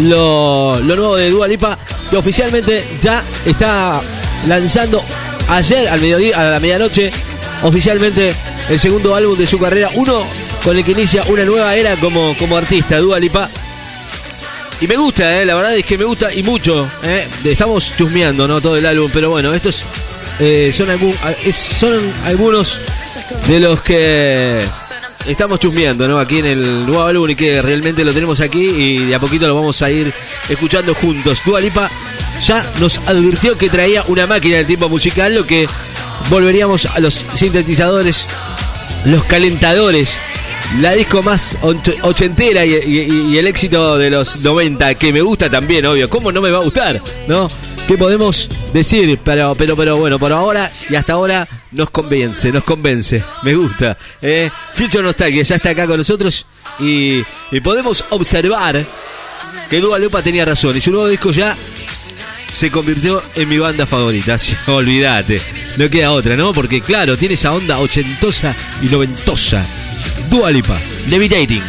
Lo, 0.00 0.78
lo 0.78 0.94
nuevo 0.94 1.16
de 1.16 1.30
Dua 1.30 1.48
Lipa, 1.48 1.78
que 2.10 2.18
oficialmente 2.18 2.84
ya 3.00 3.24
está 3.46 3.98
lanzando 4.46 5.02
ayer 5.48 5.88
al 5.88 5.98
mediodía, 6.02 6.38
a 6.38 6.50
la 6.50 6.60
medianoche, 6.60 7.10
oficialmente 7.62 8.34
el 8.68 8.78
segundo 8.78 9.14
álbum 9.14 9.38
de 9.38 9.46
su 9.46 9.58
carrera, 9.58 9.88
uno 9.94 10.22
con 10.62 10.76
el 10.76 10.84
que 10.84 10.92
inicia 10.92 11.24
una 11.28 11.46
nueva 11.46 11.74
era 11.76 11.96
como, 11.96 12.36
como 12.36 12.58
artista, 12.58 12.98
Dua 12.98 13.18
Lipa. 13.18 13.48
Y 14.82 14.86
me 14.86 14.96
gusta, 14.98 15.40
eh, 15.40 15.46
la 15.46 15.54
verdad 15.54 15.74
es 15.74 15.86
que 15.86 15.96
me 15.96 16.04
gusta 16.04 16.30
y 16.34 16.42
mucho. 16.42 16.90
eh. 17.02 17.26
Estamos 17.42 17.96
chusmeando, 17.96 18.46
¿no? 18.46 18.60
Todo 18.60 18.76
el 18.76 18.84
álbum, 18.84 19.10
pero 19.14 19.30
bueno, 19.30 19.54
estos 19.54 19.82
eh, 20.40 20.72
es- 21.44 21.56
son 21.56 21.98
algunos 22.24 22.80
de 23.48 23.60
los 23.60 23.80
que 23.80 24.60
estamos 25.26 25.58
chusmeando, 25.60 26.06
¿no? 26.06 26.18
Aquí 26.18 26.38
en 26.38 26.46
el 26.46 26.86
nuevo 26.86 27.02
álbum 27.04 27.30
y 27.30 27.34
que 27.34 27.60
realmente 27.62 28.04
lo 28.04 28.12
tenemos 28.12 28.40
aquí 28.40 28.60
y 28.64 28.98
de 29.06 29.14
a 29.14 29.18
poquito 29.20 29.46
lo 29.48 29.54
vamos 29.54 29.80
a 29.82 29.90
ir 29.90 30.12
escuchando 30.48 30.94
juntos. 30.94 31.42
Dua 31.44 31.60
Lipa 31.60 31.90
ya 32.44 32.64
nos 32.80 32.98
advirtió 33.06 33.56
que 33.58 33.68
traía 33.68 34.04
una 34.08 34.26
máquina 34.26 34.56
del 34.58 34.66
tiempo 34.66 34.88
musical, 34.88 35.34
lo 35.34 35.46
que 35.46 35.66
volveríamos 36.30 36.86
a 36.86 37.00
los 37.00 37.24
sintetizadores, 37.34 38.26
los 39.04 39.24
calentadores. 39.24 40.18
La 40.80 40.92
disco 40.94 41.22
más 41.22 41.56
och- 41.62 41.94
ochentera 42.02 42.64
y, 42.66 42.74
y- 42.74 43.30
y 43.34 43.38
el 43.38 43.46
éxito 43.46 43.96
de 43.98 44.10
los 44.10 44.42
90, 44.42 44.96
que 44.96 45.12
me 45.12 45.20
gusta 45.22 45.48
también, 45.48 45.86
obvio. 45.86 46.10
¿Cómo 46.10 46.32
no 46.32 46.40
me 46.42 46.50
va 46.50 46.58
a 46.58 46.62
gustar? 46.62 47.00
¿No? 47.28 47.48
¿Qué 47.86 47.96
podemos 47.96 48.50
decir? 48.72 49.16
Pero, 49.24 49.54
pero, 49.54 49.96
bueno, 49.96 50.18
por 50.18 50.32
ahora 50.32 50.70
y 50.90 50.96
hasta 50.96 51.12
ahora 51.12 51.46
nos 51.70 51.90
convence, 51.90 52.50
nos 52.50 52.64
convence. 52.64 53.22
Me 53.42 53.54
gusta. 53.54 53.96
¿eh? 54.20 54.50
Future 54.74 55.04
Nostalgia 55.04 55.42
ya 55.44 55.54
está 55.54 55.70
acá 55.70 55.86
con 55.86 55.98
nosotros 55.98 56.46
y, 56.80 57.22
podemos 57.62 58.04
observar 58.10 58.84
que 59.70 59.80
Dua 59.80 60.00
Lipa 60.00 60.20
tenía 60.20 60.44
razón. 60.44 60.76
Y 60.76 60.80
su 60.80 60.90
nuevo 60.90 61.06
disco 61.06 61.30
ya 61.30 61.56
se 62.52 62.72
convirtió 62.72 63.22
en 63.36 63.48
mi 63.48 63.58
banda 63.58 63.86
favorita. 63.86 64.36
Olvídate. 64.66 65.40
No 65.76 65.88
queda 65.88 66.10
otra, 66.10 66.36
¿no? 66.36 66.52
Porque 66.52 66.80
claro, 66.80 67.16
tiene 67.16 67.34
esa 67.34 67.52
onda 67.52 67.78
ochentosa 67.78 68.52
y 68.82 68.86
noventosa. 68.86 69.64
Dua 70.28 70.50
Lipa, 70.50 70.76
Levitating. 71.08 71.62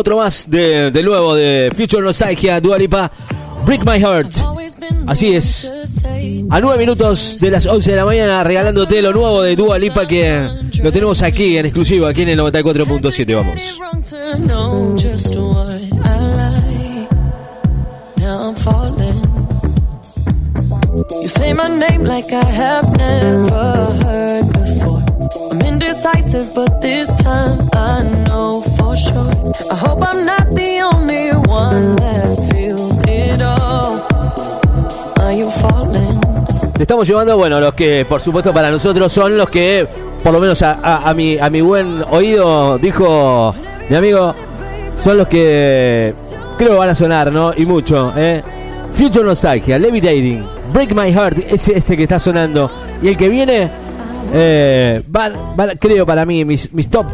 Otro 0.00 0.16
más 0.16 0.50
de, 0.50 0.90
de 0.90 1.02
nuevo 1.02 1.34
de 1.34 1.70
Future 1.76 2.02
Nostalgia, 2.02 2.60
Dua 2.60 2.78
Lipa, 2.78 3.10
Break 3.64 3.84
My 3.84 4.00
Heart. 4.00 4.32
Así 5.06 5.34
es. 5.34 5.70
A 6.50 6.60
nueve 6.60 6.78
minutos 6.78 7.36
de 7.38 7.50
las 7.50 7.66
11 7.66 7.90
de 7.90 7.96
la 7.96 8.04
mañana 8.04 8.42
regalándote 8.42 9.02
lo 9.02 9.12
nuevo 9.12 9.42
de 9.42 9.54
Dua 9.56 9.78
Lipa 9.78 10.06
que 10.06 10.48
lo 10.82 10.90
tenemos 10.92 11.22
aquí 11.22 11.58
en 11.58 11.66
exclusivo, 11.66 12.06
aquí 12.06 12.22
en 12.22 12.30
el 12.30 12.38
94.7. 12.40 13.34
Vamos. 13.34 13.60
You 21.22 21.28
say 21.28 21.52
my 21.52 21.68
name 21.68 22.04
like 22.04 22.32
I 22.32 22.44
have 22.44 22.96
never 22.96 23.74
heard 24.02 24.46
before. 24.52 25.02
I'm 25.50 25.60
indecisive, 25.62 26.54
but 26.54 26.80
this 26.80 27.08
time 27.22 27.68
I 27.72 28.02
know 28.26 28.62
estamos 36.78 37.06
llevando, 37.06 37.36
bueno, 37.36 37.60
los 37.60 37.74
que 37.74 38.04
por 38.08 38.20
supuesto 38.20 38.52
para 38.52 38.70
nosotros 38.70 39.12
son 39.12 39.36
los 39.36 39.48
que, 39.48 39.86
por 40.22 40.32
lo 40.32 40.40
menos 40.40 40.60
a, 40.62 40.78
a- 40.82 41.08
a 41.10 41.14
mi, 41.14 41.38
a 41.38 41.48
mi 41.50 41.60
buen 41.60 42.02
oído, 42.10 42.78
dijo 42.78 43.54
mi 43.88 43.96
amigo, 43.96 44.34
son 44.96 45.18
los 45.18 45.28
que 45.28 46.14
creo 46.58 46.76
van 46.78 46.88
a 46.90 46.94
sonar, 46.94 47.30
¿no? 47.32 47.52
Y 47.56 47.64
mucho, 47.66 48.12
¿eh? 48.16 48.42
Future 48.92 49.24
Nostalgia, 49.24 49.78
Levitating, 49.78 50.44
Break 50.72 50.92
My 50.94 51.12
Heart, 51.12 51.38
es 51.48 51.68
este 51.68 51.96
que 51.96 52.02
está 52.04 52.18
sonando. 52.18 52.70
Y 53.02 53.08
el 53.08 53.16
que 53.16 53.28
viene, 53.28 53.68
eh, 54.32 55.02
van- 55.08 55.32
creo 55.78 56.04
para 56.04 56.24
mí, 56.26 56.44
mis, 56.44 56.72
mis 56.72 56.90
top 56.90 57.06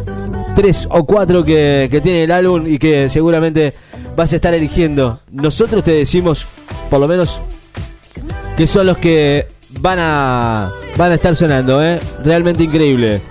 3 0.57 0.87
o 0.89 1.05
4 1.05 1.45
que, 1.45 1.87
que 1.91 2.01
tiene 2.01 2.23
el 2.23 2.31
álbum 2.31 2.65
y 2.65 2.79
que 2.79 3.11
seguramente 3.11 3.75
vas 4.15 4.33
a 4.33 4.37
estar 4.37 4.55
eligiendo. 4.55 5.19
Nosotros 5.31 5.83
te 5.83 5.91
decimos, 5.91 6.47
por 6.89 6.99
lo 6.99 7.07
menos, 7.07 7.39
que 8.57 8.65
son 8.65 8.87
los 8.87 8.97
que 8.97 9.45
van 9.81 9.99
a 9.99 10.67
van 10.97 11.11
a 11.11 11.13
estar 11.13 11.35
sonando, 11.35 11.83
¿eh? 11.85 11.99
Realmente 12.25 12.63
increíble. 12.63 13.21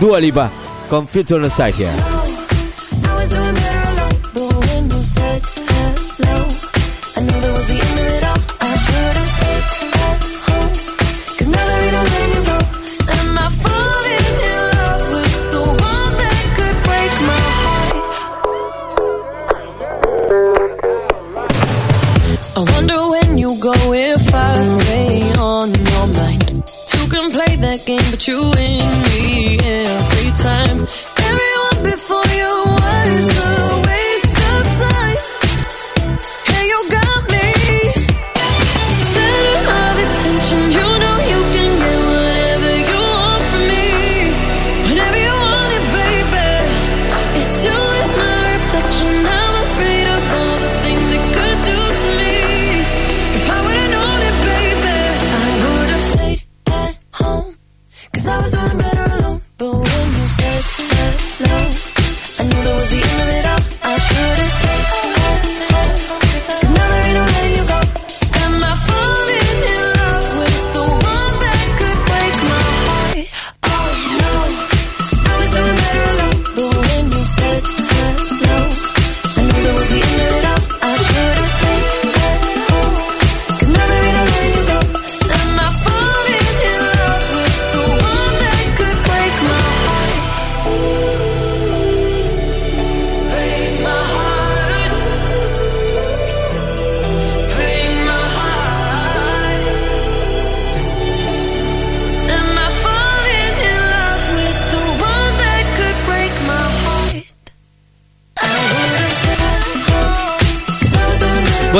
Dua 0.00 0.18
Lipa 0.18 0.50
con 0.90 1.06
Future 1.06 1.40
Nostalgia. 1.40 1.92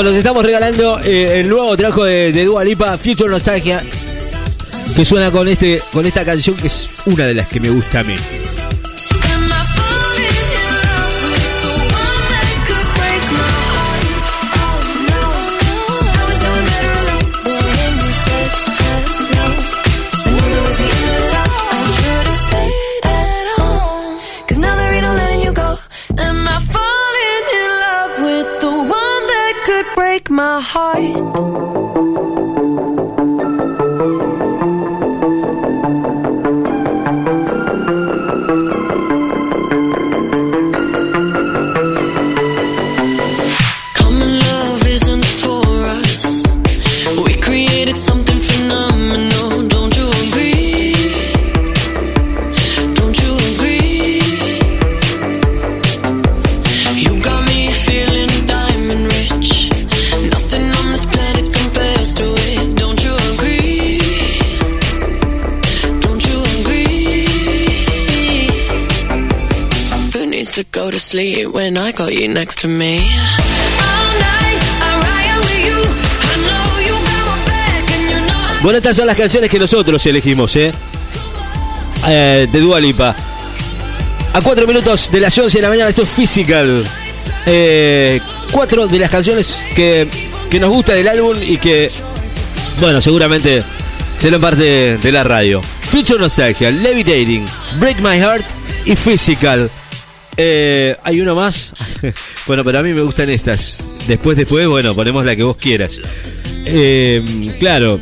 Bueno, 0.03 0.15
te 0.15 0.19
estamos 0.19 0.43
regalando 0.43 0.99
eh, 0.99 1.39
el 1.39 1.47
nuevo 1.47 1.77
trabajo 1.77 2.03
de, 2.03 2.33
de 2.33 2.97
Future 3.01 3.29
Nostalgia, 3.29 3.81
que 4.97 5.05
suena 5.05 5.31
con 5.31 5.47
este 5.47 5.81
con 5.93 6.05
esta 6.05 6.25
canción 6.25 6.57
que 6.57 6.67
es 6.67 6.89
una 7.05 7.25
de 7.25 7.33
las 7.33 7.47
que 7.47 7.61
me 7.61 7.69
gusta 7.69 8.01
a 8.01 8.03
mí. 8.03 8.15
My 30.43 30.59
heart? 30.59 31.52
When 71.53 71.77
I 71.77 71.91
got 71.91 72.11
you 72.11 72.27
next 72.27 72.59
to 72.61 72.67
me? 72.67 73.07
Bueno, 78.61 78.77
estas 78.77 78.95
son 78.95 79.07
las 79.07 79.17
canciones 79.17 79.49
que 79.49 79.59
nosotros 79.59 80.05
elegimos, 80.05 80.55
¿eh? 80.55 80.71
Eh, 82.07 82.47
de 82.51 82.59
Dua 82.59 82.79
Lipa. 82.79 83.15
A 84.33 84.41
4 84.41 84.65
minutos 84.65 85.11
de 85.11 85.19
las 85.19 85.37
11 85.37 85.57
de 85.57 85.61
la 85.61 85.69
mañana, 85.69 85.89
esto 85.89 86.03
es 86.03 86.09
Physical. 86.09 86.83
Eh, 87.45 88.21
cuatro 88.51 88.87
de 88.87 88.99
las 88.99 89.09
canciones 89.09 89.59
que, 89.75 90.07
que 90.49 90.59
nos 90.59 90.69
gusta 90.69 90.93
del 90.93 91.07
álbum 91.09 91.37
y 91.41 91.57
que, 91.57 91.91
bueno, 92.79 93.01
seguramente 93.01 93.63
serán 94.17 94.41
parte 94.41 94.97
de 94.97 95.11
la 95.11 95.23
radio. 95.23 95.61
Future 95.91 96.19
Nostalgia, 96.19 96.71
Levitating, 96.71 97.45
Break 97.79 97.99
My 97.99 98.17
Heart 98.17 98.45
y 98.85 98.95
Physical. 98.95 99.69
Eh, 100.37 100.95
Hay 101.03 101.21
uno 101.21 101.35
más. 101.35 101.73
bueno, 102.47 102.63
pero 102.63 102.79
a 102.79 102.83
mí 102.83 102.93
me 102.93 103.01
gustan 103.01 103.29
estas. 103.29 103.83
Después, 104.07 104.37
después, 104.37 104.67
bueno, 104.67 104.95
ponemos 104.95 105.25
la 105.25 105.35
que 105.35 105.43
vos 105.43 105.57
quieras. 105.57 105.99
Eh, 106.65 107.21
claro, 107.59 107.99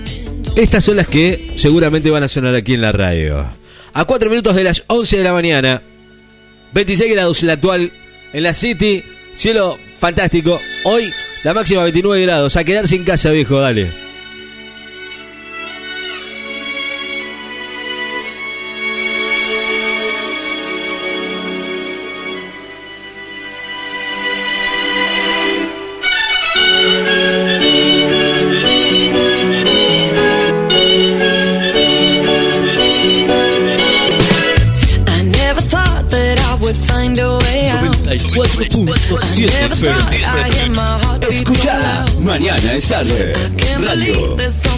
estas 0.56 0.84
son 0.86 0.98
las 0.98 1.08
que 1.08 1.54
seguramente 1.58 2.10
van 2.10 2.24
a 2.24 2.28
sonar 2.28 2.56
aquí 2.56 2.74
en 2.74 2.82
la 2.82 2.92
radio. 2.92 3.50
A 3.94 4.06
4 4.06 4.30
minutos 4.30 4.56
de 4.56 4.64
las 4.64 4.84
11 4.88 5.18
de 5.18 5.24
la 5.24 5.34
mañana, 5.34 5.82
26 6.74 7.12
grados 7.12 7.44
la 7.44 7.54
actual 7.54 7.92
en 8.34 8.44
la 8.44 8.54
City. 8.54 9.04
Cielo 9.34 9.78
fantástico. 10.00 10.60
Hoy 10.84 11.12
la 11.44 11.54
máxima 11.54 11.84
29 11.84 12.22
grados. 12.24 12.56
A 12.56 12.64
quedarse 12.64 12.96
en 12.96 13.04
casa, 13.04 13.32
viejo, 13.32 13.60
dale. 13.60 13.90
Can't 43.58 43.84
Radio. 43.84 44.71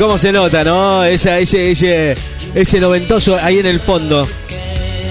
Cómo 0.00 0.16
se 0.16 0.32
nota, 0.32 0.64
¿no? 0.64 1.04
Esa, 1.04 1.38
ese, 1.38 1.72
ese, 1.72 2.16
ese 2.54 2.80
noventoso 2.80 3.36
ahí 3.36 3.58
en 3.58 3.66
el 3.66 3.78
fondo. 3.78 4.26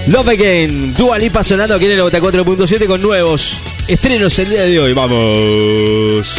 Love 0.08 0.28
Again, 0.28 0.94
Dua 0.94 1.16
Lipa 1.16 1.44
sonando 1.44 1.76
aquí 1.76 1.84
en 1.84 1.92
el 1.92 2.00
94.7 2.00 2.86
con 2.88 3.00
nuevos 3.00 3.54
estrenos 3.86 4.36
el 4.40 4.50
día 4.50 4.62
de 4.64 4.80
hoy. 4.80 4.92
Vamos. 4.92 6.34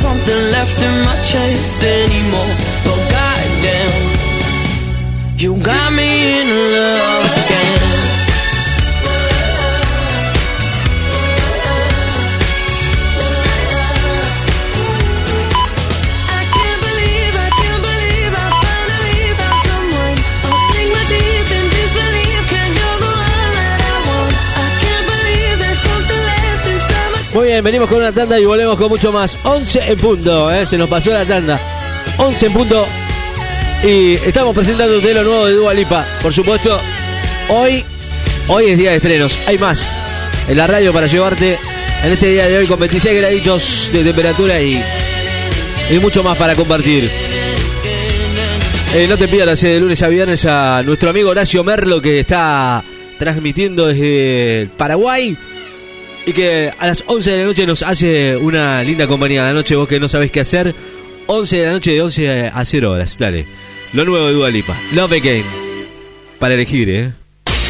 Something 0.00 0.42
left 0.56 0.80
in 0.80 1.04
my 1.04 1.16
chest 1.20 1.84
anymore. 1.84 2.54
But 2.86 3.00
goddamn, 3.12 4.02
you 5.36 5.56
got 5.62 5.92
me 5.92 6.40
in 6.40 6.48
love 6.72 7.19
venimos 27.62 27.88
con 27.88 27.98
una 27.98 28.12
tanda 28.12 28.38
y 28.38 28.44
volvemos 28.44 28.76
con 28.78 28.88
mucho 28.88 29.12
más. 29.12 29.36
11 29.44 29.92
en 29.92 29.98
punto, 29.98 30.50
¿eh? 30.50 30.66
se 30.66 30.78
nos 30.78 30.88
pasó 30.88 31.10
la 31.10 31.24
tanda. 31.24 31.60
11 32.18 32.46
en 32.46 32.52
punto. 32.52 32.86
Y 33.82 34.14
estamos 34.14 34.54
presentándote 34.54 35.14
lo 35.14 35.22
nuevo 35.22 35.46
de 35.46 35.52
Dua 35.54 35.74
Lipa. 35.74 36.04
Por 36.22 36.32
supuesto, 36.32 36.78
hoy, 37.48 37.84
hoy 38.48 38.70
es 38.70 38.78
día 38.78 38.90
de 38.90 38.96
estrenos. 38.96 39.38
Hay 39.46 39.58
más 39.58 39.96
en 40.48 40.56
la 40.56 40.66
radio 40.66 40.92
para 40.92 41.06
llevarte 41.06 41.58
en 42.02 42.12
este 42.12 42.28
día 42.28 42.48
de 42.48 42.58
hoy 42.58 42.66
con 42.66 42.78
26 42.78 43.18
graditos 43.18 43.90
de 43.92 44.04
temperatura 44.04 44.60
y, 44.60 44.82
y 45.90 45.98
mucho 45.98 46.22
más 46.22 46.36
para 46.36 46.54
compartir. 46.54 47.10
Eh, 48.94 49.06
no 49.08 49.16
te 49.16 49.28
pierdas 49.28 49.60
de 49.60 49.80
lunes 49.80 50.02
a 50.02 50.08
viernes 50.08 50.44
a 50.46 50.82
nuestro 50.84 51.10
amigo 51.10 51.30
Horacio 51.30 51.62
Merlo 51.62 52.02
que 52.02 52.20
está 52.20 52.82
transmitiendo 53.18 53.86
desde 53.86 54.68
Paraguay 54.76 55.36
y 56.26 56.32
que 56.32 56.72
a 56.78 56.86
las 56.86 57.04
11 57.06 57.30
de 57.30 57.38
la 57.38 57.44
noche 57.44 57.66
nos 57.66 57.82
hace 57.82 58.36
una 58.36 58.82
linda 58.82 59.06
compañía. 59.06 59.42
La 59.42 59.52
noche 59.52 59.76
vos 59.76 59.88
que 59.88 60.00
no 60.00 60.08
sabés 60.08 60.30
qué 60.30 60.40
hacer, 60.40 60.74
11 61.26 61.56
de 61.56 61.66
la 61.66 61.72
noche 61.72 61.92
de 61.92 62.02
11 62.02 62.46
a 62.52 62.64
0 62.64 62.90
horas. 62.90 63.18
Dale. 63.18 63.46
Lo 63.92 64.04
nuevo 64.04 64.26
de 64.26 64.34
Dua 64.34 64.50
Lipa. 64.50 64.76
Love 64.92 65.12
Again. 65.12 65.44
Para 66.38 66.54
elegir, 66.54 66.88
¿eh? 66.88 67.12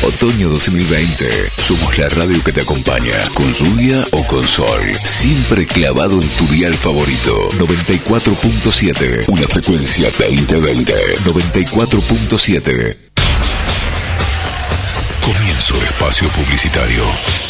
Otoño 0.03 0.49
2020. 0.49 1.29
Somos 1.61 1.99
la 1.99 2.09
radio 2.09 2.43
que 2.43 2.53
te 2.53 2.63
acompaña, 2.63 3.13
con 3.35 3.53
lluvia 3.53 4.03
o 4.13 4.27
con 4.27 4.47
sol. 4.47 4.81
Siempre 5.03 5.67
clavado 5.67 6.21
en 6.21 6.29
tu 6.29 6.47
dial 6.47 6.75
favorito. 6.75 7.37
94.7. 7.59 9.29
Una 9.29 9.47
frecuencia 9.47 10.09
2020. 10.11 10.95
94.7. 11.25 12.97
Comienzo 15.23 15.83
espacio 15.83 16.29
publicitario. 16.29 17.50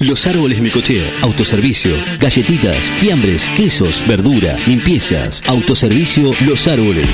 Los 0.00 0.26
Árboles 0.26 0.60
Necochea, 0.60 1.10
autoservicio, 1.22 1.90
galletitas, 2.20 2.90
fiambres, 2.98 3.48
quesos, 3.56 4.04
verdura, 4.06 4.54
limpiezas, 4.66 5.42
autoservicio 5.46 6.34
Los 6.44 6.68
Árboles. 6.68 7.08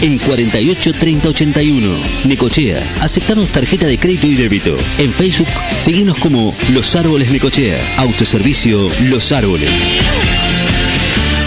En 0.00 0.18
48 0.18 0.92
30 0.92 1.28
81, 1.28 1.96
Necochea, 2.24 2.96
aceptamos 3.00 3.50
tarjeta 3.50 3.86
de 3.86 3.96
crédito 3.96 4.26
y 4.26 4.34
débito. 4.34 4.76
En 4.98 5.12
Facebook, 5.12 5.46
seguimos 5.78 6.18
como 6.18 6.52
Los 6.72 6.96
Árboles 6.96 7.30
Necochea, 7.30 7.94
autoservicio 7.96 8.90
Los 9.02 9.30
Árboles. 9.30 9.70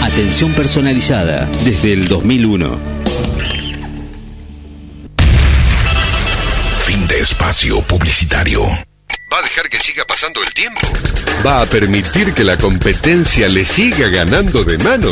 Atención 0.00 0.54
personalizada 0.54 1.46
desde 1.62 1.92
el 1.92 2.08
2001. 2.08 2.78
Fin 6.78 7.06
de 7.06 7.20
espacio 7.20 7.82
publicitario. 7.82 8.66
¿Va 9.36 9.40
a 9.40 9.42
dejar 9.42 9.68
que 9.68 9.78
siga 9.78 10.02
pasando 10.06 10.42
el 10.42 10.54
tiempo? 10.54 10.80
¿Va 11.44 11.60
a 11.60 11.66
permitir 11.66 12.32
que 12.32 12.42
la 12.42 12.56
competencia 12.56 13.46
le 13.50 13.66
siga 13.66 14.08
ganando 14.08 14.64
de 14.64 14.78
mano? 14.78 15.08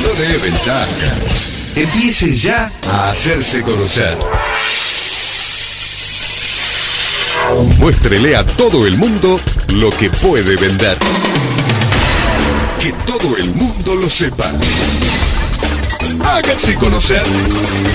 No 0.00 0.08
dé 0.16 0.38
ventaja. 0.38 0.86
Empiece 1.74 2.36
ya 2.36 2.70
a 2.88 3.10
hacerse 3.10 3.62
conocer. 3.62 4.16
Muéstrele 7.78 8.36
a 8.36 8.46
todo 8.46 8.86
el 8.86 8.96
mundo 8.96 9.40
lo 9.70 9.90
que 9.90 10.08
puede 10.08 10.54
vender. 10.54 10.96
Que 12.80 12.92
todo 13.04 13.36
el 13.36 13.50
mundo 13.56 13.96
lo 13.96 14.08
sepa. 14.08 14.52
Hágase 16.24 16.76
conocer. 16.76 17.24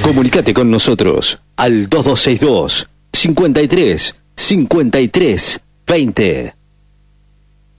Comunicate 0.01 0.53
con 0.53 0.69
nosotros 0.69 1.39
al 1.55 1.87
2262 1.87 2.89
53 3.13 4.15
53 4.37 5.61
20. 5.87 6.55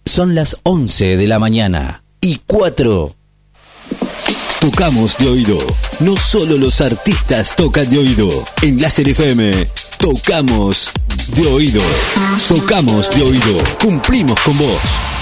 Son 0.04 0.34
las 0.34 0.58
11 0.64 1.16
de 1.16 1.26
la 1.26 1.38
mañana 1.38 2.02
y 2.20 2.40
4. 2.46 3.14
Tocamos 4.60 5.16
de 5.18 5.28
oído. 5.28 5.58
No 6.00 6.16
solo 6.16 6.58
los 6.58 6.80
artistas 6.80 7.54
tocan 7.54 7.88
de 7.88 7.98
oído. 7.98 8.44
En 8.60 8.82
Láser 8.82 9.08
FM, 9.08 9.68
tocamos 9.98 10.90
de 11.36 11.46
oído. 11.46 11.80
Tocamos 12.48 13.08
de 13.16 13.22
oído. 13.22 13.64
Cumplimos 13.80 14.38
con 14.40 14.58
vos. 14.58 15.17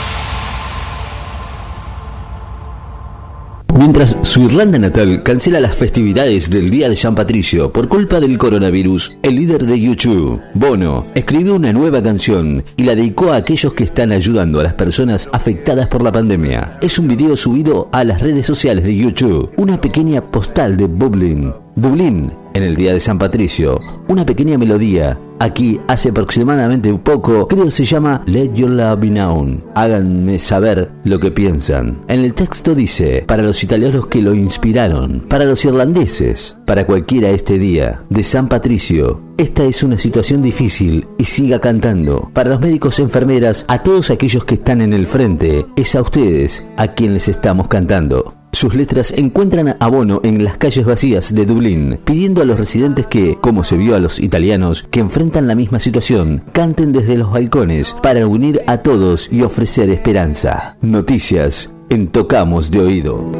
Mientras 3.75 4.17
su 4.23 4.43
Irlanda 4.43 4.79
natal 4.79 5.23
cancela 5.23 5.61
las 5.61 5.77
festividades 5.77 6.49
del 6.49 6.71
Día 6.71 6.89
de 6.89 6.97
San 6.97 7.15
Patricio 7.15 7.73
por 7.73 7.89
culpa 7.89 8.21
del 8.21 8.39
coronavirus, 8.39 9.19
el 9.23 9.37
líder 9.37 9.67
de 9.67 9.79
YouTube, 9.79 10.41
Bono, 10.55 11.05
escribió 11.15 11.57
una 11.57 11.73
nueva 11.73 12.03
canción 12.03 12.65
y 12.77 12.85
la 12.85 12.95
dedicó 12.95 13.33
a 13.33 13.37
aquellos 13.37 13.75
que 13.75 13.85
están 13.85 14.13
ayudando 14.13 14.61
a 14.61 14.63
las 14.63 14.75
personas 14.75 15.29
afectadas 15.33 15.89
por 15.89 16.03
la 16.03 16.13
pandemia. 16.13 16.79
Es 16.81 16.99
un 16.99 17.09
video 17.09 17.37
subido 17.37 17.89
a 17.93 18.03
las 18.05 18.23
redes 18.23 18.47
sociales 18.47 18.85
de 18.85 18.97
YouTube, 18.97 19.51
una 19.59 19.81
pequeña 19.81 20.23
postal 20.23 20.77
de 20.77 20.89
Dublín. 20.89 21.66
Dublín, 21.77 22.33
en 22.55 22.63
el 22.63 22.75
Día 22.75 22.95
de 22.95 23.01
San 23.01 23.19
Patricio, 23.19 23.79
una 24.09 24.25
pequeña 24.25 24.57
melodía. 24.57 25.21
Aquí 25.39 25.79
hace 25.89 26.09
aproximadamente 26.09 26.91
un 26.91 27.01
poco, 27.01 27.47
creo 27.47 27.71
se 27.71 27.85
llama 27.85 28.23
Let 28.25 28.55
Your 28.55 28.71
Love 28.71 28.99
Be 28.99 29.09
Known. 29.09 29.59
Háganme 29.75 30.39
saber 30.39 30.91
lo 31.05 31.21
que 31.21 31.31
piensan. 31.31 32.03
En 32.09 32.25
el 32.25 32.33
texto 32.35 32.75
dice, 32.75 33.25
para 33.27 33.43
los 33.43 33.63
italianos 33.63 34.07
que 34.07 34.23
lo 34.23 34.35
inspiraron, 34.35 35.27
para 35.29 35.45
los 35.45 35.67
irlandeses, 35.67 36.57
para 36.65 36.87
cualquiera 36.87 37.29
este 37.29 37.59
día 37.59 38.03
de 38.09 38.25
San 38.25 38.49
Patricio. 38.49 39.21
Esta 39.37 39.65
es 39.65 39.83
una 39.83 39.99
situación 39.99 40.41
difícil 40.41 41.07
y 41.19 41.27
siga 41.27 41.61
cantando. 41.61 42.31
Para 42.33 42.49
los 42.49 42.61
médicos, 42.61 43.01
enfermeras, 43.01 43.67
a 43.69 43.83
todos 43.83 44.09
aquellos 44.09 44.47
que 44.47 44.55
están 44.55 44.81
en 44.81 44.95
el 44.95 45.07
frente, 45.07 45.67
es 45.77 45.95
a 45.95 46.01
ustedes 46.01 46.67
a 46.79 46.89
quien 46.89 47.13
les 47.13 47.29
estamos 47.29 47.69
cantando. 47.69 48.36
Sus 48.57 48.75
letras 48.75 49.13
encuentran 49.15 49.77
abono 49.81 50.23
en 50.25 50.43
las 50.43 50.57
calles 50.57 50.87
vacías 50.87 51.35
de 51.35 51.45
Dublín, 51.45 51.99
pidiendo 52.07 52.41
a 52.41 52.47
los 52.47 52.59
residentes 52.59 53.05
que, 53.05 53.37
como 53.39 53.65
se 53.65 53.77
vio 53.77 53.95
a 53.95 53.99
los 53.99 54.19
italianos 54.19 54.87
que 54.91 55.01
enfrentan 55.01 55.47
la 55.47 55.55
misma 55.55 55.79
situación, 55.79 56.43
canten 56.53 56.91
desde 56.91 57.19
los 57.19 57.31
balcones 57.31 57.95
para 58.03 58.27
unir 58.27 58.63
a 58.67 58.79
todos 58.79 59.29
y 59.31 59.43
ofrecer 59.43 59.91
esperanza. 59.91 60.79
Noticias 60.81 61.71
en 61.91 62.09
Tocamos 62.09 62.71
de 62.71 62.81
Oído. 62.81 63.31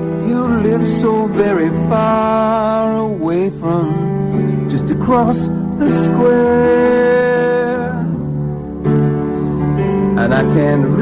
And 10.19 10.35
I 10.35 10.43
can 10.43 10.97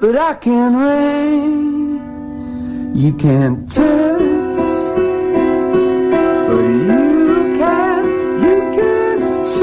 but 0.00 0.16
I 0.16 0.34
can. 0.34 1.67
You 2.98 3.12
can't 3.12 3.70
touch, 3.72 4.18
but 6.48 6.64
you 6.66 7.54
can, 7.56 8.04
you 8.42 8.58
can 8.74 9.46
see 9.46 9.62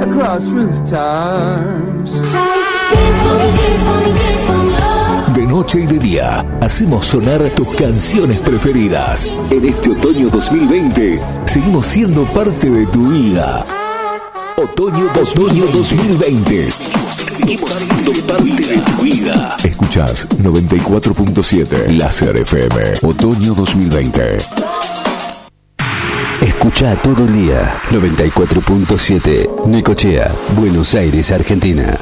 across 0.00 0.44
rooftops. 0.52 2.12
De 5.34 5.44
noche 5.44 5.80
y 5.80 5.86
de 5.86 5.98
día, 5.98 6.46
hacemos 6.60 7.06
sonar 7.06 7.42
tus 7.56 7.74
canciones 7.74 8.38
preferidas. 8.38 9.26
En 9.50 9.64
este 9.64 9.90
otoño 9.90 10.28
2020, 10.28 11.20
seguimos 11.46 11.84
siendo 11.84 12.22
parte 12.26 12.70
de 12.70 12.86
tu 12.86 13.08
vida. 13.08 13.66
Otoño, 14.64 15.12
otoño 15.12 15.66
2020. 15.66 16.70
Seguimos 16.70 17.70
siendo 17.70 18.12
parte 18.26 18.66
de 18.66 18.78
tu 18.78 19.02
vida. 19.02 19.56
Escuchás 19.62 20.26
94.7 20.38 21.88
Láser 21.98 22.34
FM. 22.38 22.94
Otoño 23.02 23.52
2020. 23.52 24.38
Escucha 26.40 26.96
todo 26.96 27.26
el 27.26 27.32
día 27.34 27.74
94.7 27.90 29.66
Necochea, 29.66 30.32
Buenos 30.56 30.94
Aires, 30.94 31.30
Argentina. 31.30 31.98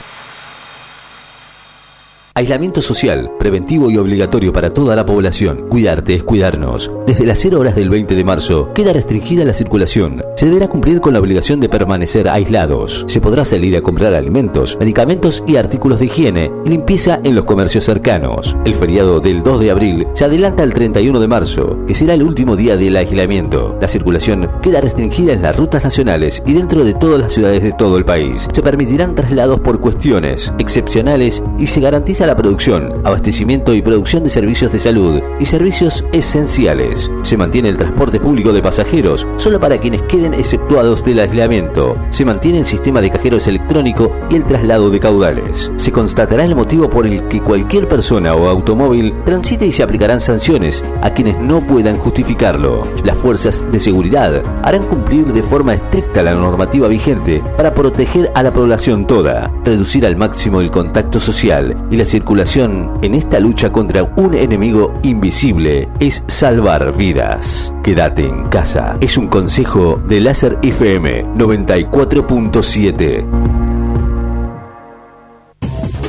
Aislamiento 2.34 2.80
social, 2.80 3.30
preventivo 3.38 3.90
y 3.90 3.98
obligatorio 3.98 4.54
para 4.54 4.72
toda 4.72 4.96
la 4.96 5.04
población. 5.04 5.66
Cuidarte 5.68 6.14
es 6.14 6.22
cuidarnos. 6.22 6.90
Desde 7.06 7.26
las 7.26 7.38
0 7.40 7.60
horas 7.60 7.74
del 7.74 7.90
20 7.90 8.14
de 8.14 8.24
marzo 8.24 8.72
queda 8.72 8.94
restringida 8.94 9.44
la 9.44 9.52
circulación. 9.52 10.24
Se 10.36 10.46
deberá 10.46 10.66
cumplir 10.66 11.02
con 11.02 11.12
la 11.12 11.20
obligación 11.20 11.60
de 11.60 11.68
permanecer 11.68 12.30
aislados. 12.30 13.04
Se 13.06 13.20
podrá 13.20 13.44
salir 13.44 13.76
a 13.76 13.82
comprar 13.82 14.14
alimentos, 14.14 14.78
medicamentos 14.80 15.44
y 15.46 15.56
artículos 15.56 15.98
de 15.98 16.06
higiene 16.06 16.50
y 16.64 16.70
limpieza 16.70 17.20
en 17.22 17.34
los 17.34 17.44
comercios 17.44 17.84
cercanos. 17.84 18.56
El 18.64 18.76
feriado 18.76 19.20
del 19.20 19.42
2 19.42 19.60
de 19.60 19.70
abril 19.70 20.06
se 20.14 20.24
adelanta 20.24 20.62
al 20.62 20.72
31 20.72 21.20
de 21.20 21.28
marzo, 21.28 21.84
que 21.86 21.94
será 21.94 22.14
el 22.14 22.22
último 22.22 22.56
día 22.56 22.78
del 22.78 22.96
aislamiento. 22.96 23.76
La 23.78 23.88
circulación 23.88 24.48
queda 24.62 24.80
restringida 24.80 25.34
en 25.34 25.42
las 25.42 25.54
rutas 25.54 25.84
nacionales 25.84 26.42
y 26.46 26.54
dentro 26.54 26.82
de 26.82 26.94
todas 26.94 27.20
las 27.20 27.34
ciudades 27.34 27.62
de 27.62 27.72
todo 27.72 27.98
el 27.98 28.06
país. 28.06 28.48
Se 28.54 28.62
permitirán 28.62 29.14
traslados 29.14 29.60
por 29.60 29.82
cuestiones 29.82 30.50
excepcionales 30.58 31.42
y 31.58 31.66
se 31.66 31.80
garantiza 31.80 32.21
la 32.26 32.36
producción, 32.36 33.00
abastecimiento 33.04 33.74
y 33.74 33.82
producción 33.82 34.24
de 34.24 34.30
servicios 34.30 34.72
de 34.72 34.78
salud 34.78 35.22
y 35.40 35.46
servicios 35.46 36.04
esenciales. 36.12 37.10
Se 37.22 37.36
mantiene 37.36 37.68
el 37.68 37.76
transporte 37.76 38.20
público 38.20 38.52
de 38.52 38.62
pasajeros 38.62 39.26
solo 39.36 39.60
para 39.60 39.78
quienes 39.78 40.02
queden 40.02 40.34
exceptuados 40.34 41.02
del 41.02 41.20
aislamiento. 41.20 41.96
Se 42.10 42.24
mantiene 42.24 42.60
el 42.60 42.66
sistema 42.66 43.00
de 43.00 43.10
cajeros 43.10 43.46
electrónico 43.46 44.12
y 44.30 44.36
el 44.36 44.44
traslado 44.44 44.90
de 44.90 45.00
caudales. 45.00 45.70
Se 45.76 45.92
constatará 45.92 46.44
el 46.44 46.56
motivo 46.56 46.88
por 46.88 47.06
el 47.06 47.26
que 47.28 47.40
cualquier 47.40 47.88
persona 47.88 48.34
o 48.34 48.48
automóvil 48.48 49.14
transite 49.24 49.66
y 49.66 49.72
se 49.72 49.82
aplicarán 49.82 50.20
sanciones 50.20 50.84
a 51.02 51.10
quienes 51.10 51.38
no 51.38 51.60
puedan 51.60 51.98
justificarlo. 51.98 52.82
Las 53.04 53.16
fuerzas 53.16 53.64
de 53.70 53.80
seguridad 53.80 54.42
harán 54.62 54.84
cumplir 54.86 55.26
de 55.32 55.42
forma 55.42 55.74
estricta 55.74 56.22
la 56.22 56.34
normativa 56.34 56.88
vigente 56.88 57.42
para 57.56 57.74
proteger 57.74 58.30
a 58.34 58.42
la 58.42 58.52
población 58.52 59.06
toda, 59.06 59.52
reducir 59.64 60.06
al 60.06 60.16
máximo 60.16 60.60
el 60.60 60.70
contacto 60.70 61.20
social 61.20 61.76
y 61.90 61.96
la 61.96 62.06
circulación 62.12 62.92
en 63.00 63.14
esta 63.14 63.40
lucha 63.40 63.72
contra 63.72 64.02
un 64.18 64.34
enemigo 64.34 64.92
invisible 65.02 65.88
es 65.98 66.22
salvar 66.26 66.94
vidas. 66.94 67.72
Quédate 67.82 68.26
en 68.26 68.44
casa. 68.48 68.98
Es 69.00 69.16
un 69.16 69.28
consejo 69.28 69.98
de 70.06 70.20
Láser 70.20 70.58
FM 70.60 71.24
94.7. 71.34 73.24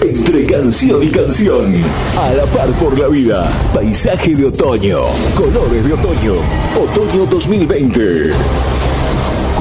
Entre 0.01 0.45
canción 0.45 1.01
y 1.03 1.09
canción, 1.09 1.73
a 2.17 2.33
la 2.33 2.43
par 2.47 2.67
por 2.73 2.99
la 2.99 3.07
vida, 3.07 3.49
paisaje 3.73 4.35
de 4.35 4.47
otoño, 4.47 5.03
colores 5.35 5.85
de 5.85 5.93
otoño, 5.93 6.33
otoño 6.75 7.25
2020. 7.27 8.82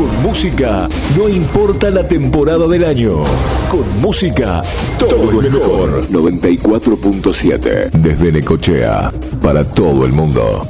Con 0.02 0.22
música, 0.24 0.88
no 1.16 1.28
importa 1.28 1.88
la 1.88 2.08
temporada 2.08 2.66
del 2.66 2.84
año. 2.84 3.22
Con 3.68 4.00
música, 4.00 4.60
todo 4.98 5.40
es 5.40 5.52
mejor. 5.52 6.08
94.7, 6.10 7.88
desde 7.92 8.32
Necochea, 8.32 9.12
para 9.40 9.62
todo 9.62 10.04
el 10.04 10.10
mundo. 10.10 10.66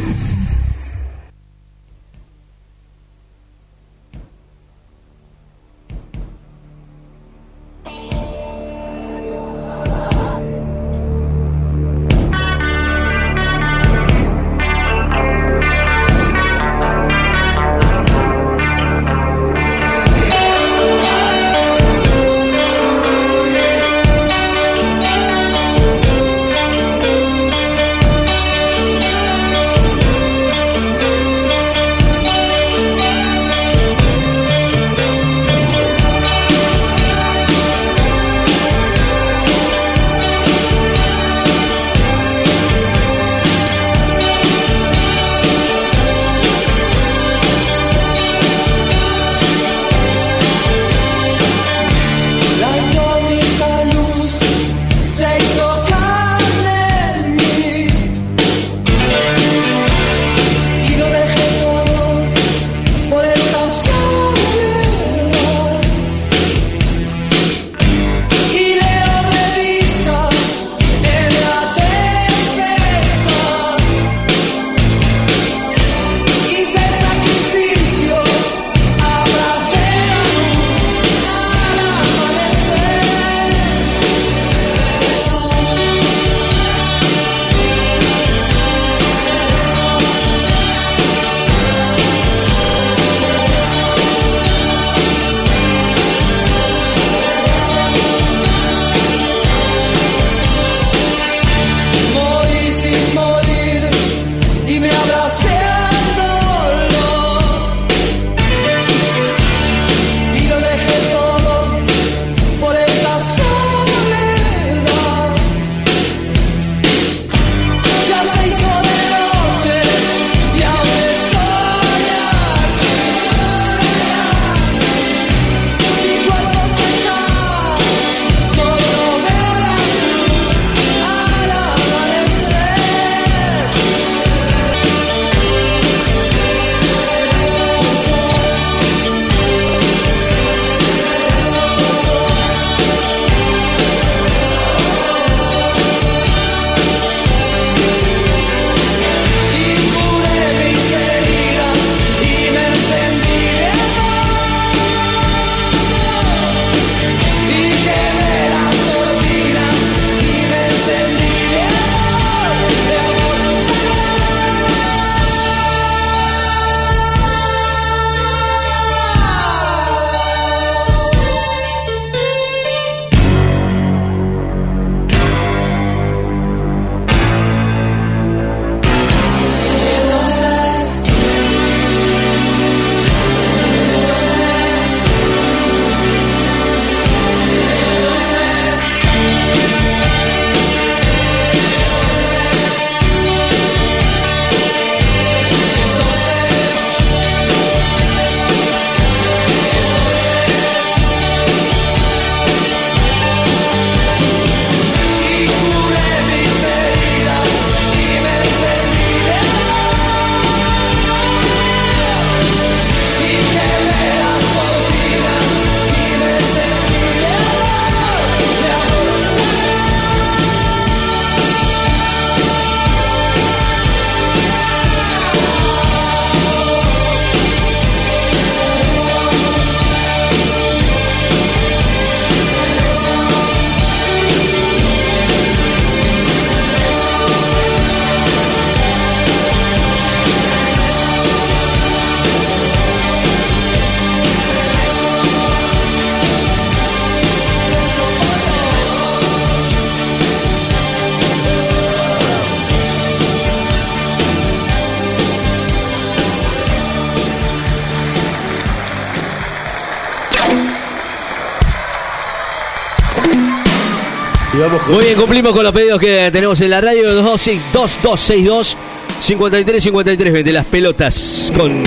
Muy 264.93 265.07
bien, 265.07 265.17
cumplimos 265.17 265.55
con 265.55 265.65
los 265.65 265.73
pedidos 265.73 265.99
que 265.99 266.29
tenemos 266.31 266.61
en 266.61 266.69
la 266.69 266.83
radio 266.83 267.15
2262 267.15 268.77
53 269.21 269.83
53 269.83 270.33
20 270.35 270.53
las 270.53 270.67
pelotas 270.67 271.51
con 271.57 271.83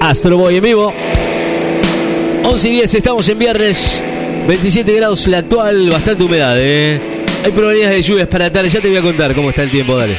Astro 0.00 0.36
Boy 0.36 0.56
en 0.56 0.64
vivo. 0.64 0.92
11 2.42 2.68
y 2.68 2.72
10, 2.72 2.94
estamos 2.96 3.28
en 3.28 3.38
viernes. 3.38 4.02
27 4.48 4.92
grados 4.94 5.28
la 5.28 5.38
actual, 5.38 5.90
bastante 5.90 6.24
humedad, 6.24 6.56
¿eh? 6.58 7.00
Hay 7.44 7.52
probabilidades 7.52 7.98
de 7.98 8.02
lluvias 8.02 8.26
para 8.26 8.50
tarde. 8.50 8.68
Ya 8.68 8.80
te 8.80 8.88
voy 8.88 8.96
a 8.96 9.02
contar 9.02 9.32
cómo 9.36 9.50
está 9.50 9.62
el 9.62 9.70
tiempo, 9.70 9.96
dale. 9.96 10.16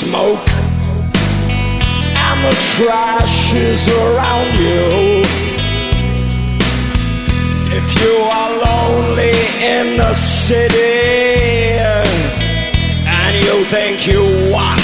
Smoke 0.00 0.48
and 2.16 2.38
the 2.46 2.56
trash 2.72 3.52
is 3.52 3.86
around 3.88 4.58
you, 4.58 5.20
if 7.78 7.86
you 8.00 8.14
are 8.38 8.52
lonely 8.64 9.36
in 9.60 9.98
the 9.98 10.14
city 10.14 11.76
and 13.04 13.44
you 13.44 13.64
think 13.66 14.06
you 14.06 14.50
want 14.50 14.79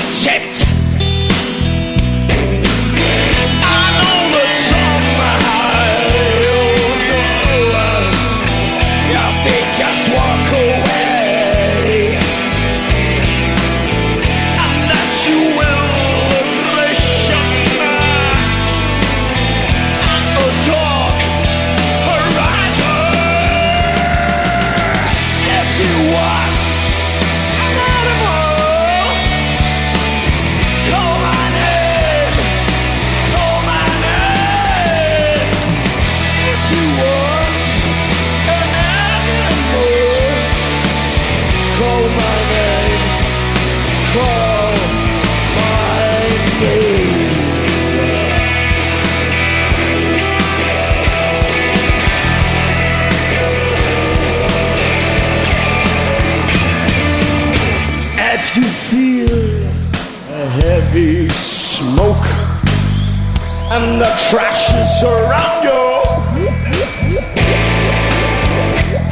and 63.77 64.01
the 64.01 64.11
trash 64.31 64.73
is 64.73 65.03
around 65.03 65.65
you, 65.65 65.85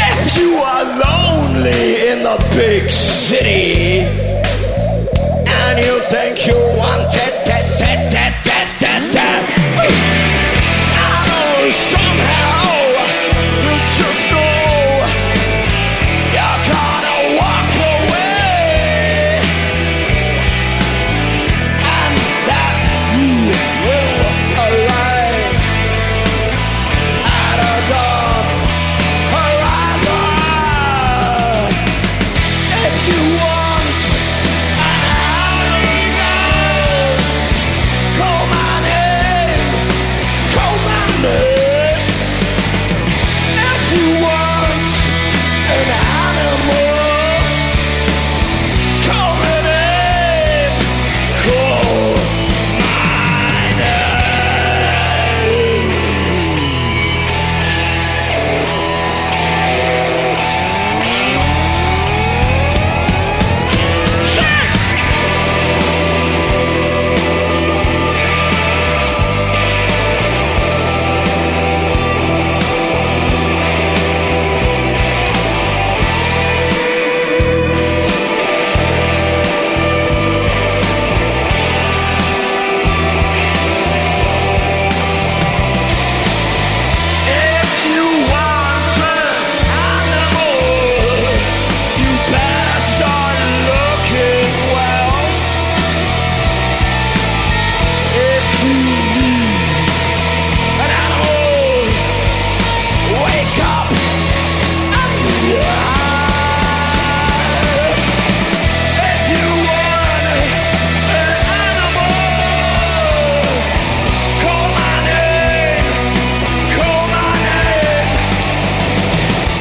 if 0.00 0.36
you 0.38 0.56
are 0.56 0.84
lonely 1.04 2.08
in 2.08 2.22
the 2.22 2.36
big 2.56 2.90
city 2.90 4.00
and 5.46 5.84
you 5.84 6.00
think 6.08 6.46
you 6.46 6.56
want 6.78 7.12
it, 7.12 7.33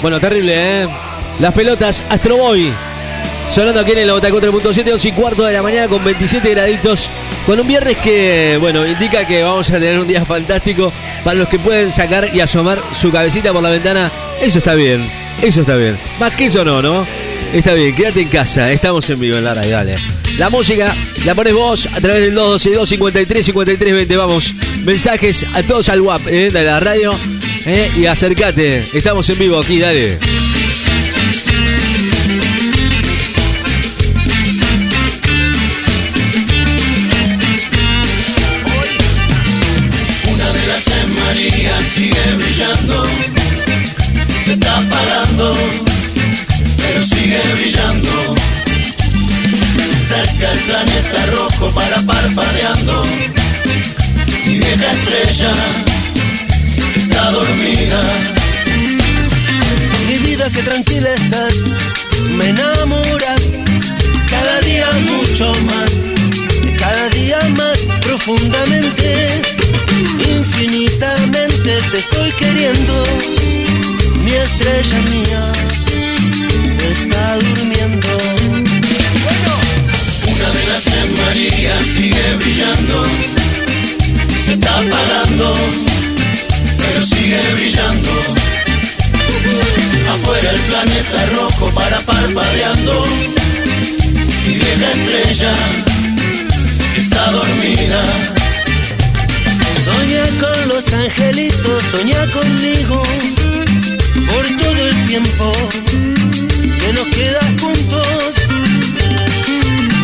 Bueno, 0.03 0.19
terrible, 0.19 0.53
¿eh? 0.53 0.87
Las 1.39 1.53
pelotas 1.53 2.03
Astro 2.09 2.35
Boy. 2.35 2.73
Sonando 3.49 3.79
aquí 3.79 3.93
en 3.93 3.99
el 3.99 4.09
94.7, 4.09 4.91
11 4.91 5.07
y 5.07 5.11
cuarto 5.13 5.45
de 5.45 5.53
la 5.53 5.63
mañana 5.63 5.87
con 5.87 6.03
27 6.03 6.49
graditos. 6.49 7.09
Con 7.45 7.57
un 7.57 7.65
viernes 7.65 7.95
que, 7.99 8.57
bueno, 8.59 8.85
indica 8.85 9.25
que 9.25 9.43
vamos 9.43 9.69
a 9.69 9.79
tener 9.79 9.97
un 9.97 10.05
día 10.05 10.25
fantástico 10.25 10.91
para 11.23 11.39
los 11.39 11.47
que 11.47 11.57
pueden 11.57 11.89
sacar 11.93 12.29
y 12.35 12.41
asomar 12.41 12.79
su 12.93 13.13
cabecita 13.13 13.53
por 13.53 13.63
la 13.63 13.69
ventana. 13.69 14.11
Eso 14.41 14.57
está 14.57 14.75
bien, 14.75 15.09
eso 15.41 15.61
está 15.61 15.77
bien. 15.77 15.97
Más 16.19 16.33
que 16.33 16.47
eso 16.47 16.65
no, 16.65 16.81
¿no? 16.81 17.07
Está 17.53 17.73
bien, 17.73 17.95
quédate 17.95 18.23
en 18.23 18.27
casa, 18.27 18.73
estamos 18.73 19.09
en 19.09 19.21
vivo 19.21 19.37
en 19.37 19.45
la 19.45 19.53
radio, 19.53 19.71
dale. 19.71 19.95
La 20.37 20.49
música 20.49 20.93
la 21.23 21.33
pones 21.33 21.53
vos 21.53 21.87
a 21.93 22.01
través 22.01 22.23
del 22.23 22.35
212 22.35 22.89
53 22.89 23.45
53 23.45 23.93
20. 23.93 24.17
Vamos, 24.17 24.53
mensajes 24.83 25.45
a 25.53 25.63
todos 25.63 25.87
al 25.87 26.01
WAP 26.01 26.27
¿eh? 26.27 26.49
de 26.49 26.63
la 26.63 26.81
radio 26.81 27.13
¿eh? 27.65 27.91
y 27.95 28.05
acércate. 28.05 28.81
Estamos 28.93 29.29
en 29.29 29.39
vivo 29.39 29.59
aquí, 29.59 29.79
dale. 29.79 30.19
Una 40.31 40.51
de 40.51 40.67
las 40.67 40.83
tres 40.83 41.07
Marías 41.19 41.83
sigue 41.95 42.35
brillando, 42.35 43.05
se 44.45 44.53
está 44.53 44.77
apagando, 44.77 45.55
pero 46.77 47.05
sigue 47.05 47.39
brillando. 47.53 48.35
Cerca 50.07 50.51
el 50.51 50.59
planeta 50.59 51.25
rojo 51.31 51.71
para 51.71 52.01
parpadeando, 52.01 53.03
mi 54.45 54.57
vieja 54.57 54.91
estrella 54.91 55.92
mi 60.09 60.17
vida 60.17 60.49
que 60.49 60.61
tranquila 60.61 61.09
estás, 61.09 61.53
me 62.37 62.49
enamora. 62.49 63.35
Cada 64.29 64.59
día 64.61 64.89
mucho 65.07 65.53
más, 65.63 65.89
cada 66.77 67.09
día 67.09 67.39
más 67.55 67.77
profundamente, 68.01 69.41
infinitamente 70.35 71.71
te 71.91 71.97
estoy 71.99 72.31
queriendo, 72.33 73.03
mi 74.25 74.31
estrella 74.31 74.99
mía 75.09 75.82
conmigo 102.11 103.01
por 104.27 104.45
todo 104.57 104.87
el 104.87 105.07
tiempo 105.07 105.53
que 106.79 106.93
nos 106.93 107.07
queda 107.07 107.39
juntos. 107.61 108.33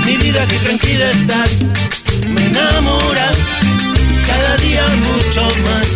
Mi 0.06 0.16
vida 0.18 0.48
que 0.48 0.58
tranquila 0.60 1.10
estás, 1.10 1.50
me 2.26 2.46
enamora 2.46 3.30
cada 4.26 4.58
día 4.58 4.86
mucho 5.08 5.42
más, 5.66 5.88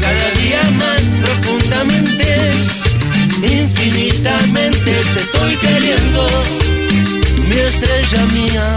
cada 0.00 0.30
día 0.40 0.62
más 0.78 1.00
profundamente, 1.22 2.50
infinitamente 3.42 4.92
te 5.14 5.20
estoy 5.20 5.56
queriendo, 5.56 6.28
mi 7.48 7.56
estrella 7.56 8.26
mía 8.26 8.76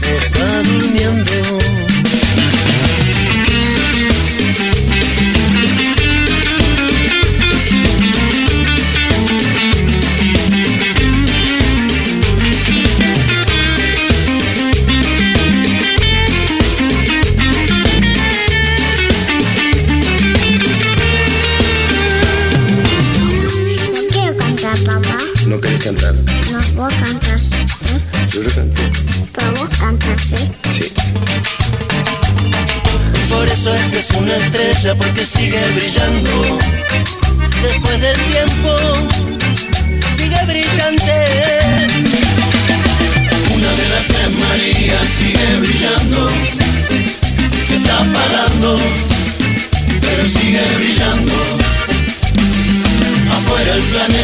se 0.00 0.16
está 0.16 0.62
durmiendo. 0.62 1.85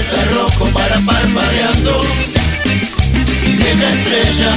Planeta 0.02 0.24
rojo 0.34 0.66
para 0.72 0.98
parpadeando. 1.00 2.00
Mi 3.44 3.52
vieja 3.54 3.88
estrella 3.88 4.52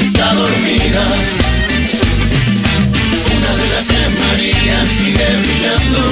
está 0.00 0.34
dormida. 0.34 1.06
Una 3.36 3.50
de 3.56 3.66
las 3.72 3.84
tres 3.86 4.10
Marías 4.20 4.86
sigue 4.98 5.28
brillando, 5.42 6.08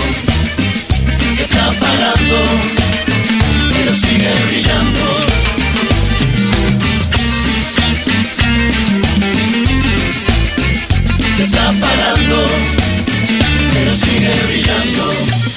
se 1.36 1.42
está 1.45 1.66
apagando, 1.66 2.38
pero 3.70 3.95
sigue 3.95 4.32
brillando. 4.47 5.05
Se 11.36 11.45
está 11.45 11.68
apagando, 11.68 12.47
pero 13.72 13.97
sigue 13.97 14.32
brillando. 14.47 15.54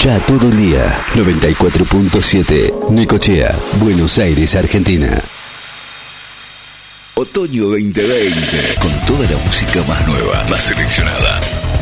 Escucha 0.00 0.18
todo 0.26 0.48
el 0.48 0.56
día 0.56 0.98
94.7 1.14 2.88
Necochea, 2.88 3.54
Buenos 3.80 4.18
Aires, 4.18 4.54
Argentina. 4.56 5.20
Otoño 7.16 7.64
2020 7.64 8.78
con 8.80 8.92
toda 9.02 9.30
la 9.30 9.36
música 9.44 9.82
más 9.86 10.06
nueva, 10.08 10.42
más 10.48 10.62
seleccionada, 10.62 11.38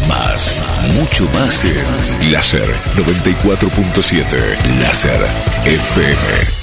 más, 0.09 0.53
mucho 0.99 1.29
más 1.33 1.65
en 1.65 2.33
Láser 2.33 2.67
94.7 2.97 4.81
Láser 4.81 5.25
FM. 5.65 6.58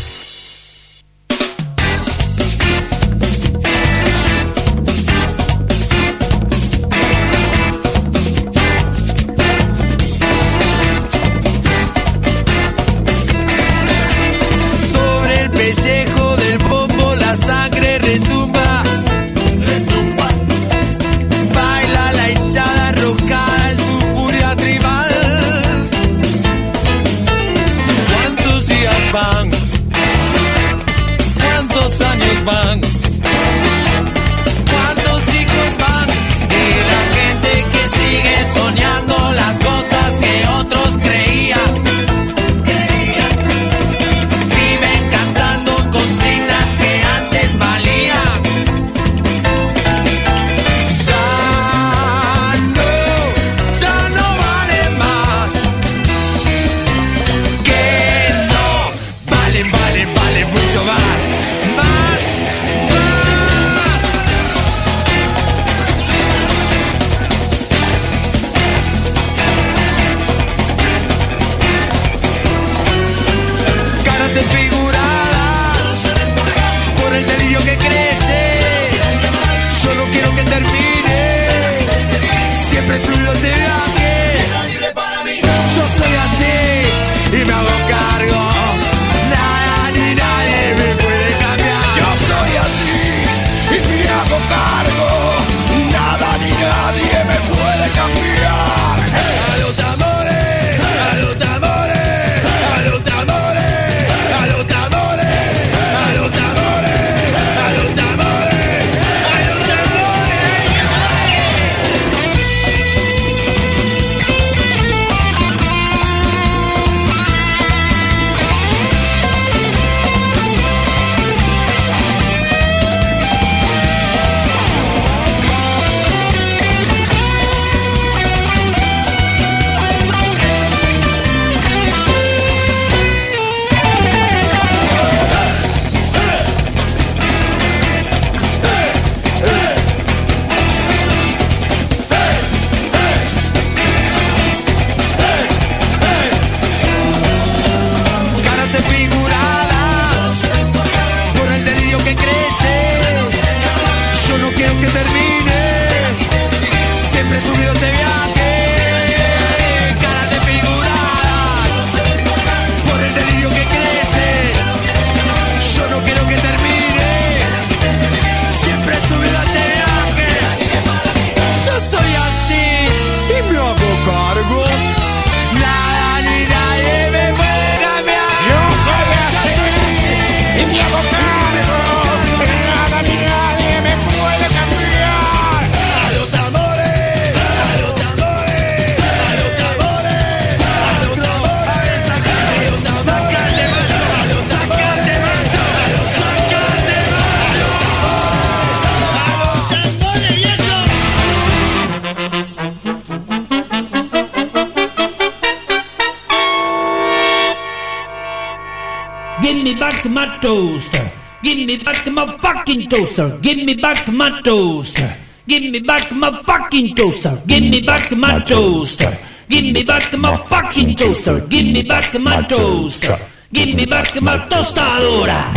Toaster. 212.95 213.37
Give 213.41 213.63
me 213.65 213.73
back 213.73 214.07
my 214.07 214.41
toaster. 214.41 215.09
Give 215.47 215.63
me 215.71 215.79
back 215.79 216.11
my 216.11 216.31
fucking 216.31 216.95
toaster. 216.95 217.41
Give 217.45 217.63
me 217.63 217.81
back 217.81 218.11
my 218.11 218.39
toaster. 218.39 219.11
Give 219.49 219.73
me 219.73 219.83
back 219.83 220.13
my 220.17 220.37
fucking 220.37 220.95
toaster. 220.95 221.39
Give 221.47 221.65
me 221.73 221.83
back 221.83 222.13
my 222.19 222.41
toaster. 222.43 223.17
Give 223.51 223.75
me 223.75 223.85
back 223.85 224.21
my 224.21 224.37
tostadora. 224.49 225.51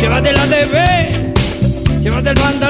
Llévate 0.00 0.32
la 0.32 0.46
TV, 0.46 0.76
llévate 2.02 2.28
el 2.30 2.34
pantalón, 2.34 2.67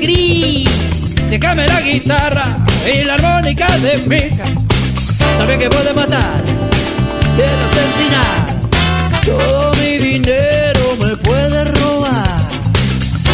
gris, 0.00 0.68
déjame 1.28 1.66
la 1.66 1.80
guitarra 1.80 2.44
y 2.86 3.04
la 3.04 3.14
armónica 3.14 3.66
de 3.78 3.98
pica. 3.98 4.44
Sabe 5.36 5.58
que 5.58 5.68
puede 5.68 5.92
matar, 5.92 6.42
puede 7.36 7.64
asesinar, 7.64 8.46
todo 9.24 9.72
mi 9.74 9.98
dinero 9.98 10.96
me 11.00 11.16
puede 11.16 11.64
robar. 11.64 12.40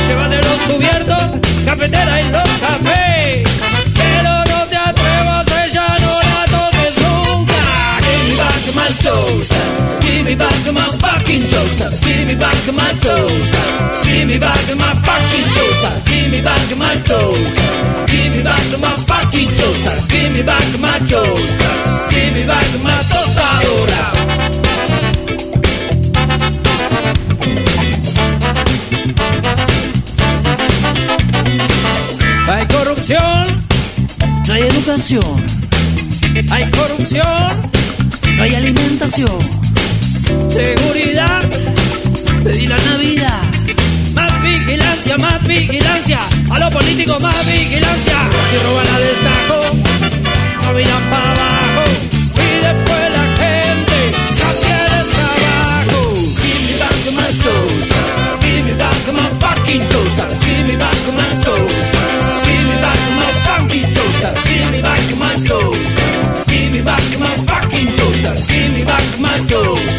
Llévate 0.06 0.36
los 0.36 0.74
cubiertos, 0.74 1.40
cafetera 1.64 2.20
y 2.20 2.30
los 2.30 2.48
cafés. 2.60 3.75
My 8.86 8.92
toaster. 9.02 9.66
Give 10.00 10.24
me 10.24 10.34
back 10.36 10.72
my 10.72 10.88
fucking 11.02 11.44
toaster. 11.46 11.90
Give 12.06 12.28
me 12.28 12.36
back 12.36 12.54
my 12.72 12.92
toaster. 13.02 13.66
Give 14.04 14.28
me 14.28 14.38
back 14.38 14.62
my 14.76 14.94
fucking 15.06 15.48
toaster. 15.56 15.92
Give 16.06 16.30
me 16.30 16.40
back 16.40 16.76
my 16.78 16.94
toaster. 17.02 17.66
Give 18.06 18.30
me 18.36 18.42
back 18.42 18.78
my 18.78 18.94
fucking 19.08 19.50
toaster. 19.58 19.96
Give 20.08 20.30
me 20.32 20.42
back 20.42 20.78
my 20.78 20.98
toaster. 21.00 21.72
Give 22.10 22.32
me 22.34 22.46
back 22.46 22.70
my 22.86 22.98
tostadora. 23.10 24.04
Hay 32.48 32.66
corrupción, 32.68 33.44
no 34.46 34.54
hay 34.54 34.62
educación. 34.62 35.56
Hay 36.50 36.70
corrupción, 36.70 37.75
no 38.36 38.42
hay 38.42 38.54
alimentación. 38.54 39.38
Seguridad, 40.48 41.42
pedí 42.44 42.66
la 42.66 42.76
Navidad. 42.76 43.42
Más 44.14 44.42
vigilancia, 44.42 45.18
más 45.18 45.46
vigilancia. 45.46 46.18
A 46.50 46.58
los 46.58 46.72
políticos 46.72 47.22
más 47.22 47.46
vigilancia. 47.46 48.16
Si 48.50 48.56
roban 48.64 48.86
a 48.86 48.98
destajo, 48.98 49.58
no 50.62 50.72
miran 50.72 51.02
para 51.10 51.32
abajo. 51.32 51.84
Y 52.36 52.48
después 52.66 53.04
la 53.16 53.24
gente 53.42 53.98
cambia 54.40 54.78
de 54.92 55.00
trabajo. 55.14 56.00
Give 56.42 56.60
me 56.66 56.74
back 56.78 57.04
my 57.12 57.28
toaster. 57.42 58.04
Give 58.42 58.62
me 58.64 58.74
back 58.74 59.06
my 59.12 59.28
fucking 59.40 59.88
toaster. 59.88 60.28
Give 60.44 60.64
me 60.64 60.76
back 60.76 60.96
my 61.16 61.30
toaster. 61.42 62.06
Give 62.44 62.64
me 62.64 62.76
back 62.80 63.00
my 63.18 63.30
fucking 63.46 63.88
toaster. 63.94 64.32
Give 64.48 64.70
me 64.70 64.80
back 64.82 65.16
my 65.16 65.34
toaster. 65.46 66.06
Give 66.48 66.70
me 66.72 66.82
back 66.82 67.18
my 67.18 67.36
fucking 67.36 67.85
back 69.48 69.95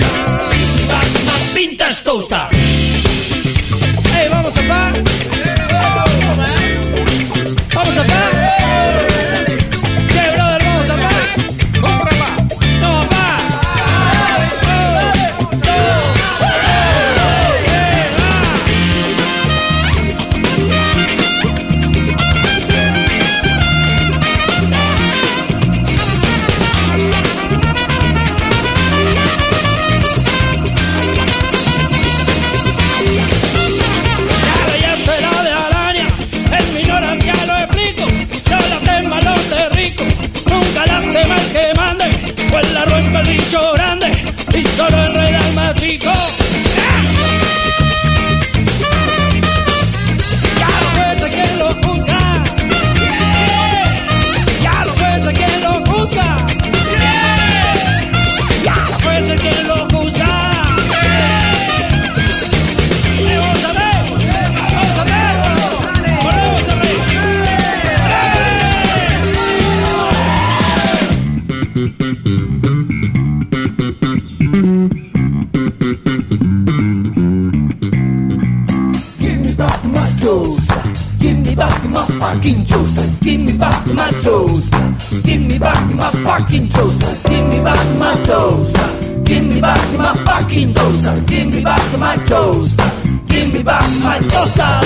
back 94.30 94.77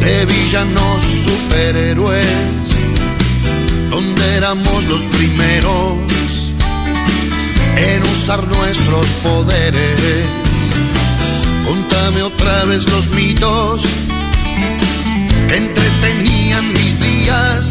de 0.00 0.26
villanos 0.26 1.00
superhéroes, 1.24 2.26
donde 3.88 4.36
éramos 4.36 4.84
los 4.86 5.02
primeros 5.02 5.92
en 7.76 8.02
usar 8.02 8.44
nuestros 8.48 9.06
poderes. 9.22 10.26
Contame 11.64 12.22
otra 12.24 12.64
vez 12.64 12.90
los 12.90 13.06
mitos 13.10 13.82
que 15.46 15.56
entretenían 15.56 16.72
mis 16.72 16.98
días 16.98 17.70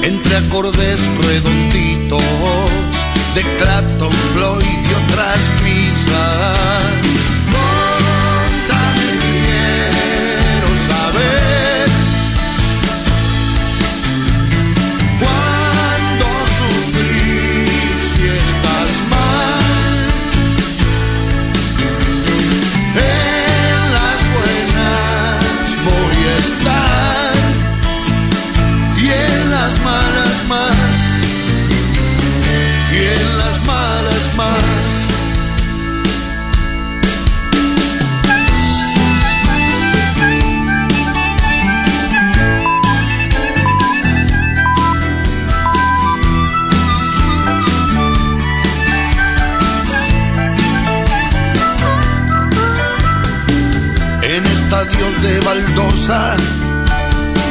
entre 0.00 0.36
acordes 0.36 1.00
redonditos 1.22 2.22
de 3.34 3.42
Clapton, 3.58 4.12
Floyd 4.32 4.62
y 4.62 4.94
otras 5.10 5.40
misas. 5.64 6.83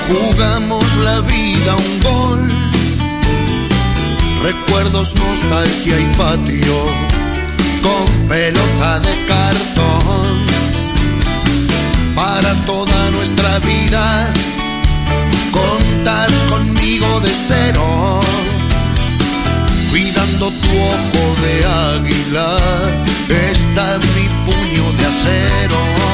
Jugamos 0.07 0.85
la 1.03 1.21
vida 1.21 1.75
un 1.75 1.99
gol. 2.03 2.49
Recuerdos, 4.43 5.13
nostalgia 5.15 5.99
y 5.99 6.05
patio, 6.15 6.85
con 7.81 8.27
pelota 8.27 8.99
de 8.99 9.13
cartón. 9.27 10.45
Para 12.15 12.53
toda 12.65 13.11
nuestra 13.11 13.59
vida, 13.59 14.31
contas 15.51 16.31
conmigo 16.49 17.19
de 17.21 17.29
cero 17.29 18.19
cuidando 19.89 20.49
tu 20.49 20.69
ojo 20.69 21.41
de 21.43 21.65
águila, 21.65 22.57
está 23.29 23.99
mi 24.15 24.27
puño 24.45 24.91
de 24.97 25.05
acero. 25.05 26.12